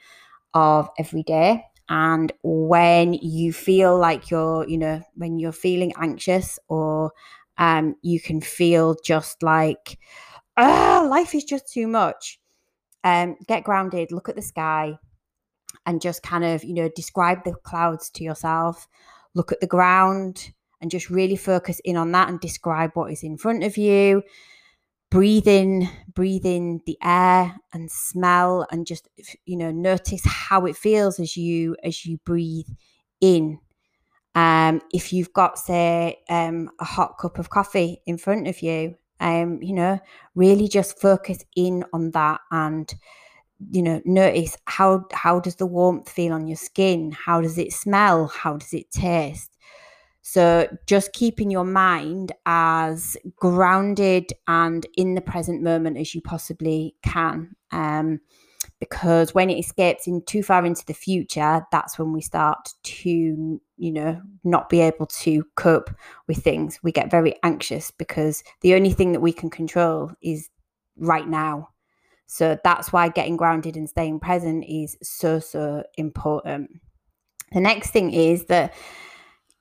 of 0.55 0.91
every 0.99 1.23
day. 1.23 1.65
And 1.89 2.33
when 2.43 3.15
you 3.15 3.53
feel 3.53 3.99
like 3.99 4.31
you're, 4.31 4.69
you 4.69 4.79
know, 4.79 5.03
when 5.17 5.39
you're 5.39 5.53
feeling 5.53 5.93
anxious 5.99 6.59
or 6.69 7.13
um, 7.59 7.97
you 8.03 8.21
can 8.21 8.41
feel 8.41 8.97
just 9.05 9.43
like, 9.43 9.99
ah, 10.57 11.07
life 11.09 11.35
is 11.35 11.45
just 11.45 11.73
too 11.73 11.89
much. 11.89 12.41
Um, 13.05 13.37
get 13.47 13.65
grounded, 13.65 14.11
look 14.11 14.29
at 14.29 14.37
the 14.37 14.43
sky, 14.43 14.99
and 15.87 16.01
just 16.01 16.23
kind 16.23 16.45
of, 16.45 16.65
you 16.65 16.75
know, 16.75 16.89
describe 16.97 17.45
the 17.45 17.55
clouds 17.63 18.11
to 18.11 18.25
yourself 18.25 18.89
look 19.35 19.53
at 19.53 19.61
the 19.61 19.67
ground 19.67 20.53
and 20.81 20.91
just 20.91 21.11
really 21.11 21.37
focus 21.37 21.81
in 21.85 21.97
on 21.97 22.13
that 22.13 22.29
and 22.29 22.41
describe 22.41 22.91
what 22.95 23.13
is 23.13 23.23
in 23.23 23.37
front 23.37 23.65
of 23.65 23.77
you. 23.77 24.23
Breathe 25.11 25.47
in, 25.47 25.89
breathe 26.13 26.45
in 26.47 26.81
the 26.87 26.99
air 27.03 27.55
and 27.73 27.91
smell 27.91 28.67
and 28.71 28.87
just 28.87 29.09
you 29.45 29.57
know 29.57 29.71
notice 29.71 30.23
how 30.25 30.67
it 30.67 30.77
feels 30.77 31.21
as 31.21 31.37
you 31.37 31.77
as 31.85 32.05
you 32.05 32.19
breathe 32.25 32.69
in. 33.21 33.61
Um, 34.35 34.81
if 34.93 35.13
you've 35.13 35.33
got 35.33 35.59
say 35.59 36.19
um, 36.29 36.71
a 36.81 36.85
hot 36.85 37.19
cup 37.21 37.39
of 37.39 37.51
coffee 37.51 38.03
in 38.07 38.19
front 38.19 38.49
of 38.49 38.61
you, 38.61 38.97
um, 39.25 39.61
you 39.63 39.75
know, 39.75 40.01
really 40.37 40.69
just 40.69 41.01
focus 41.01 41.45
in 41.57 41.85
on 41.93 42.13
that 42.13 42.43
and 42.53 42.95
you 43.71 43.83
know 43.83 44.03
notice 44.05 44.57
how 44.67 45.07
how 45.13 45.41
does 45.41 45.57
the 45.57 45.67
warmth 45.67 46.11
feel 46.11 46.33
on 46.33 46.47
your 46.47 46.57
skin? 46.57 47.13
How 47.13 47.41
does 47.41 47.59
it 47.59 47.73
smell? 47.73 48.29
How 48.29 48.57
does 48.59 48.75
it 48.75 48.91
taste? 48.93 49.57
So 50.23 50.69
just 50.87 51.13
keeping 51.13 51.51
your 51.51 51.65
mind 51.65 52.33
as 52.47 53.17
grounded 53.37 54.33
and 54.49 54.87
in 54.97 55.15
the 55.15 55.21
present 55.21 55.63
moment 55.63 55.99
as 55.99 56.15
you 56.15 56.23
possibly 56.23 56.95
can. 57.03 57.55
Um, 57.73 58.21
because 58.85 59.35
when 59.35 59.51
it 59.51 59.59
escapes 59.59 60.07
in 60.07 60.23
too 60.25 60.43
far 60.43 60.65
into 60.65 60.85
the 60.87 60.95
future 60.95 61.65
that's 61.73 61.99
when 61.99 62.13
we 62.13 62.21
start 62.21 62.73
to 62.83 63.61
you 63.77 63.93
know 63.93 64.21
not 64.45 64.69
be 64.69 64.81
able 64.81 65.07
to 65.07 65.45
cope 65.57 65.91
with 66.29 66.39
things 66.39 66.79
we 66.83 66.93
get 66.93 67.11
very 67.11 67.35
anxious 67.43 67.91
because 67.91 68.43
the 68.61 68.75
only 68.75 68.93
thing 68.93 69.13
that 69.13 69.21
we 69.21 69.33
can 69.33 69.51
control 69.51 70.11
is 70.23 70.49
right 70.97 71.29
now 71.29 71.69
so 72.27 72.59
that's 72.65 72.93
why 72.93 73.09
getting 73.09 73.37
grounded 73.37 73.77
and 73.77 73.89
staying 73.89 74.21
present 74.21 74.65
is 74.67 74.97
so, 75.03 75.39
so 75.39 75.85
important. 75.97 76.71
The 77.53 77.61
next 77.61 77.91
thing 77.91 78.13
is 78.13 78.47
that 78.47 78.75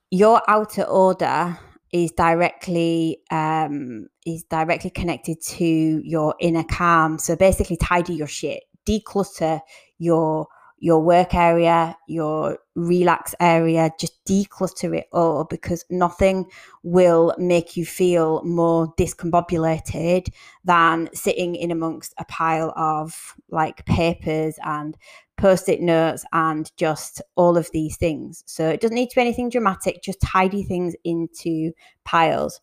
your 0.09 0.41
outer 0.47 0.83
order 0.83 1.57
is 1.91 2.11
directly 2.13 3.19
um, 3.29 4.07
is 4.25 4.43
directly 4.43 4.89
connected 4.89 5.41
to 5.41 6.01
your 6.03 6.33
inner 6.39 6.63
calm. 6.63 7.19
So 7.19 7.35
basically, 7.35 7.77
tidy 7.77 8.15
your 8.15 8.27
shit, 8.27 8.63
declutter 8.85 9.61
your 9.97 10.47
your 10.83 10.99
work 10.99 11.33
area, 11.33 11.95
your 12.09 12.59
relax 12.75 13.33
area, 13.39 13.89
just 13.97 14.21
declutter 14.25 14.97
it 14.97 15.07
all 15.13 15.45
because 15.45 15.85
nothing 15.89 16.45
will 16.83 17.33
make 17.37 17.77
you 17.77 17.85
feel 17.85 18.43
more 18.43 18.93
discombobulated 18.95 20.27
than 20.65 21.07
sitting 21.13 21.55
in 21.55 21.71
amongst 21.71 22.13
a 22.17 22.25
pile 22.25 22.73
of 22.75 23.33
like 23.49 23.85
papers 23.85 24.55
and 24.65 24.97
post 25.37 25.69
it 25.69 25.79
notes 25.79 26.25
and 26.33 26.69
just 26.75 27.21
all 27.35 27.55
of 27.55 27.69
these 27.71 27.95
things. 27.95 28.43
So 28.45 28.67
it 28.67 28.81
doesn't 28.81 28.95
need 28.95 29.09
to 29.11 29.15
be 29.15 29.21
anything 29.21 29.47
dramatic, 29.47 30.03
just 30.03 30.19
tidy 30.19 30.63
things 30.63 30.95
into 31.05 31.71
piles 32.03 32.59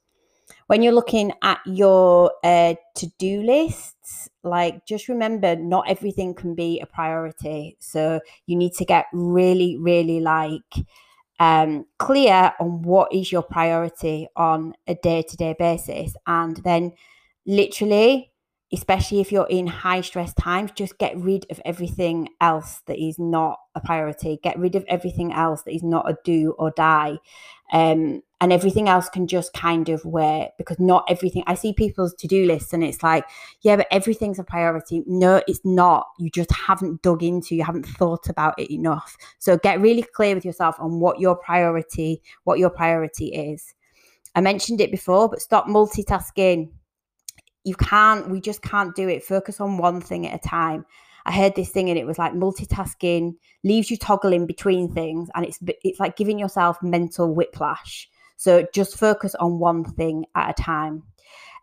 when 0.70 0.82
you're 0.82 0.92
looking 0.92 1.32
at 1.42 1.58
your 1.66 2.30
uh, 2.44 2.76
to-do 2.94 3.42
lists 3.42 4.28
like 4.44 4.86
just 4.86 5.08
remember 5.08 5.56
not 5.56 5.90
everything 5.90 6.32
can 6.32 6.54
be 6.54 6.78
a 6.78 6.86
priority. 6.86 7.76
So 7.80 8.20
you 8.46 8.54
need 8.54 8.74
to 8.74 8.84
get 8.84 9.06
really 9.12 9.76
really 9.78 10.20
like 10.20 10.86
um, 11.40 11.86
clear 11.98 12.52
on 12.60 12.82
what 12.82 13.12
is 13.12 13.32
your 13.32 13.42
priority 13.42 14.28
on 14.36 14.74
a 14.86 14.94
day-to-day 14.94 15.56
basis. 15.58 16.14
And 16.28 16.58
then 16.58 16.92
literally 17.44 18.30
especially 18.72 19.18
if 19.20 19.32
you're 19.32 19.48
in 19.48 19.66
high 19.66 20.02
stress 20.02 20.32
times 20.34 20.70
just 20.70 20.96
get 20.98 21.16
rid 21.16 21.46
of 21.50 21.60
everything 21.64 22.28
else 22.40 22.80
that 22.86 22.96
is 22.96 23.18
not 23.18 23.58
a 23.74 23.80
priority. 23.80 24.38
Get 24.40 24.56
rid 24.56 24.76
of 24.76 24.84
everything 24.86 25.32
else 25.32 25.62
that 25.62 25.74
is 25.74 25.82
not 25.82 26.08
a 26.08 26.16
do 26.22 26.54
or 26.60 26.70
die. 26.70 27.18
Um, 27.72 28.22
and 28.40 28.52
everything 28.52 28.88
else 28.88 29.08
can 29.08 29.26
just 29.26 29.52
kind 29.52 29.88
of 29.90 30.04
wait 30.04 30.52
because 30.56 30.78
not 30.78 31.04
everything 31.08 31.44
I 31.46 31.54
see 31.54 31.72
people's 31.74 32.14
to-do 32.14 32.46
lists 32.46 32.72
and 32.72 32.82
it's 32.82 33.02
like 33.02 33.24
yeah 33.60 33.76
but 33.76 33.86
everything's 33.90 34.38
a 34.38 34.44
priority. 34.44 35.02
No 35.06 35.42
it's 35.46 35.60
not. 35.64 36.06
You 36.18 36.30
just 36.30 36.50
haven't 36.52 37.02
dug 37.02 37.22
into 37.22 37.54
you 37.54 37.62
haven't 37.62 37.86
thought 37.86 38.28
about 38.28 38.58
it 38.58 38.72
enough. 38.72 39.16
So 39.38 39.58
get 39.58 39.80
really 39.80 40.02
clear 40.02 40.34
with 40.34 40.44
yourself 40.44 40.76
on 40.78 41.00
what 41.00 41.20
your 41.20 41.36
priority 41.36 42.22
what 42.44 42.58
your 42.58 42.70
priority 42.70 43.26
is. 43.26 43.74
I 44.34 44.40
mentioned 44.40 44.80
it 44.80 44.90
before 44.90 45.28
but 45.28 45.42
stop 45.42 45.66
multitasking. 45.66 46.70
You 47.64 47.74
can't 47.74 48.30
we 48.30 48.40
just 48.40 48.62
can't 48.62 48.96
do 48.96 49.08
it. 49.08 49.22
Focus 49.22 49.60
on 49.60 49.76
one 49.76 50.00
thing 50.00 50.26
at 50.26 50.34
a 50.34 50.48
time. 50.48 50.86
I 51.26 51.32
heard 51.32 51.54
this 51.54 51.68
thing 51.68 51.90
and 51.90 51.98
it 51.98 52.06
was 52.06 52.16
like 52.16 52.32
multitasking 52.32 53.34
leaves 53.62 53.90
you 53.90 53.98
toggling 53.98 54.46
between 54.46 54.90
things 54.90 55.28
and 55.34 55.44
it's 55.44 55.58
it's 55.84 56.00
like 56.00 56.16
giving 56.16 56.38
yourself 56.38 56.82
mental 56.82 57.34
whiplash 57.34 58.08
so 58.40 58.66
just 58.72 58.96
focus 58.96 59.34
on 59.34 59.58
one 59.58 59.84
thing 59.84 60.24
at 60.34 60.58
a 60.58 60.62
time. 60.62 61.02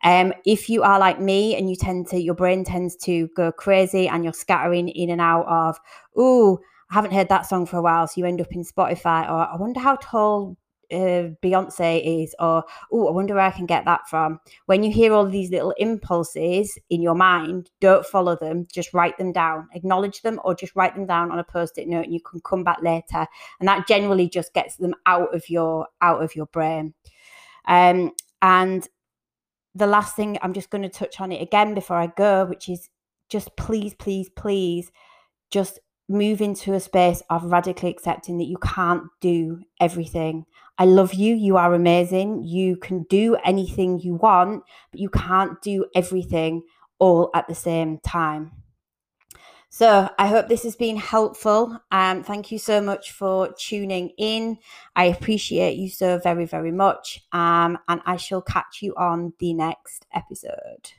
Um, 0.03 0.31
if 0.45 0.69
you 0.69 0.83
are 0.83 0.99
like 0.99 1.19
me 1.19 1.55
and 1.55 1.67
you 1.67 1.75
tend 1.75 2.05
to, 2.09 2.21
your 2.21 2.35
brain 2.35 2.63
tends 2.63 2.95
to 2.97 3.29
go 3.35 3.51
crazy 3.51 4.07
and 4.07 4.23
you're 4.23 4.31
scattering 4.31 4.87
in 4.89 5.09
and 5.09 5.19
out 5.19 5.47
of, 5.47 5.79
oh, 6.15 6.59
I 6.91 6.93
haven't 6.93 7.13
heard 7.13 7.29
that 7.29 7.47
song 7.47 7.65
for 7.65 7.77
a 7.77 7.81
while. 7.81 8.05
So 8.07 8.21
you 8.21 8.25
end 8.27 8.41
up 8.41 8.51
in 8.51 8.63
Spotify, 8.63 9.27
or 9.27 9.51
I 9.51 9.55
wonder 9.55 9.79
how 9.79 9.95
tall 9.95 10.55
uh, 10.91 11.33
Beyonce 11.43 12.23
is, 12.23 12.35
or 12.39 12.63
oh, 12.91 13.07
I 13.07 13.11
wonder 13.11 13.35
where 13.35 13.43
I 13.43 13.51
can 13.51 13.65
get 13.65 13.85
that 13.85 14.07
from. 14.09 14.39
When 14.65 14.83
you 14.83 14.91
hear 14.91 15.13
all 15.13 15.25
these 15.25 15.51
little 15.51 15.73
impulses 15.77 16.77
in 16.89 17.01
your 17.01 17.15
mind, 17.15 17.69
don't 17.81 18.05
follow 18.05 18.35
them. 18.35 18.67
Just 18.71 18.93
write 18.93 19.17
them 19.17 19.31
down, 19.31 19.67
acknowledge 19.73 20.21
them, 20.21 20.39
or 20.43 20.55
just 20.55 20.75
write 20.75 20.95
them 20.95 21.05
down 21.05 21.31
on 21.31 21.39
a 21.39 21.43
post-it 21.43 21.87
note, 21.87 22.05
and 22.05 22.13
you 22.13 22.21
can 22.21 22.39
come 22.41 22.63
back 22.63 22.81
later. 22.81 23.27
And 23.59 23.67
that 23.67 23.87
generally 23.87 24.29
just 24.29 24.53
gets 24.53 24.77
them 24.77 24.93
out 25.05 25.33
of 25.35 25.49
your 25.49 25.87
out 26.01 26.23
of 26.23 26.35
your 26.35 26.47
brain. 26.47 26.93
Um, 27.67 28.11
and 28.41 28.87
the 29.75 29.87
last 29.87 30.15
thing 30.15 30.37
I'm 30.41 30.53
just 30.53 30.69
going 30.69 30.83
to 30.83 30.89
touch 30.89 31.19
on 31.21 31.31
it 31.31 31.41
again 31.41 31.73
before 31.73 31.97
I 31.97 32.07
go, 32.07 32.45
which 32.45 32.69
is 32.69 32.89
just 33.29 33.55
please, 33.57 33.93
please, 33.93 34.29
please, 34.29 34.91
just 35.51 35.79
move 36.09 36.41
into 36.41 36.73
a 36.73 36.79
space 36.79 37.21
of 37.29 37.43
radically 37.45 37.89
accepting 37.89 38.37
that 38.37 38.45
you 38.45 38.57
can't 38.57 39.03
do 39.19 39.61
everything. 39.79 40.45
I 40.77 40.85
love 40.85 41.13
you. 41.13 41.35
You 41.35 41.57
are 41.57 41.73
amazing. 41.73 42.43
You 42.43 42.77
can 42.77 43.03
do 43.03 43.35
anything 43.43 43.99
you 43.99 44.15
want, 44.15 44.63
but 44.91 44.99
you 44.99 45.09
can't 45.09 45.61
do 45.61 45.85
everything 45.95 46.63
all 46.99 47.29
at 47.33 47.47
the 47.47 47.55
same 47.55 47.99
time. 47.99 48.51
So 49.69 50.09
I 50.17 50.27
hope 50.27 50.47
this 50.47 50.63
has 50.63 50.75
been 50.75 50.97
helpful. 50.97 51.79
Um, 51.91 52.23
thank 52.23 52.51
you 52.51 52.57
so 52.57 52.81
much 52.81 53.11
for 53.11 53.53
tuning 53.59 54.09
in. 54.17 54.57
I 54.95 55.05
appreciate 55.05 55.77
you 55.77 55.89
so 55.89 56.19
very, 56.19 56.45
very 56.45 56.71
much. 56.71 57.21
Um, 57.31 57.77
and 57.87 58.01
I 58.05 58.15
shall 58.15 58.41
catch 58.41 58.81
you 58.81 58.95
on 58.95 59.33
the 59.39 59.53
next 59.53 60.05
episode. 60.13 60.93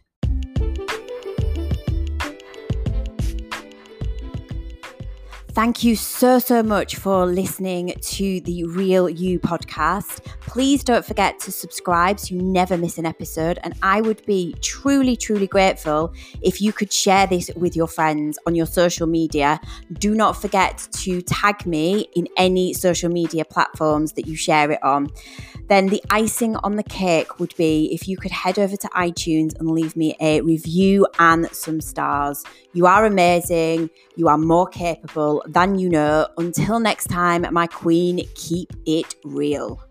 Thank 5.59 5.83
you 5.83 5.97
so, 5.97 6.39
so 6.39 6.63
much 6.63 6.95
for 6.95 7.27
listening 7.27 7.93
to 8.01 8.41
the 8.43 8.63
Real 8.63 9.11
You 9.11 9.41
podcast. 9.41 10.25
Please 10.43 10.85
don't 10.85 11.05
forget 11.05 11.41
to 11.41 11.51
subscribe 11.51 12.21
so 12.21 12.37
you 12.37 12.41
never 12.41 12.77
miss 12.77 12.97
an 12.97 13.05
episode. 13.05 13.59
And 13.65 13.75
I 13.83 14.01
would 14.01 14.25
be 14.25 14.55
truly, 14.61 15.17
truly 15.17 15.49
grateful 15.49 16.15
if 16.43 16.63
you 16.63 16.73
could 16.73 16.93
share 16.93 17.27
this 17.27 17.51
with 17.57 17.75
your 17.75 17.89
friends 17.89 18.39
on 18.47 18.55
your 18.55 18.67
social 18.67 19.09
media. 19.09 19.61
Do 19.95 20.15
not 20.15 20.41
forget 20.41 20.87
to 20.93 21.23
tag 21.23 21.67
me 21.67 22.07
in 22.15 22.29
any 22.37 22.73
social 22.73 23.11
media 23.11 23.45
platforms 23.45 24.13
that 24.13 24.29
you 24.29 24.37
share 24.37 24.71
it 24.71 24.83
on. 24.85 25.11
Then 25.69 25.89
the 25.89 26.03
icing 26.09 26.55
on 26.57 26.77
the 26.77 26.85
cake 26.85 27.41
would 27.41 27.55
be 27.57 27.93
if 27.93 28.07
you 28.07 28.17
could 28.17 28.31
head 28.31 28.61
over 28.61 28.77
to 28.77 28.89
iTunes 28.91 29.59
and 29.59 29.71
leave 29.73 29.97
me 29.97 30.17
a 30.21 30.41
review 30.41 31.07
and 31.19 31.51
some 31.51 31.81
stars. 31.81 32.45
You 32.73 32.87
are 32.87 33.05
amazing. 33.05 33.91
You 34.17 34.29
are 34.29 34.39
more 34.39 34.67
capable 34.67 35.43
than 35.49 35.79
you 35.79 35.89
know. 35.89 36.29
Until 36.37 36.79
next 36.81 37.07
time, 37.07 37.47
my 37.53 37.67
queen, 37.67 38.27
keep 38.35 38.73
it 38.87 39.15
real. 39.25 39.88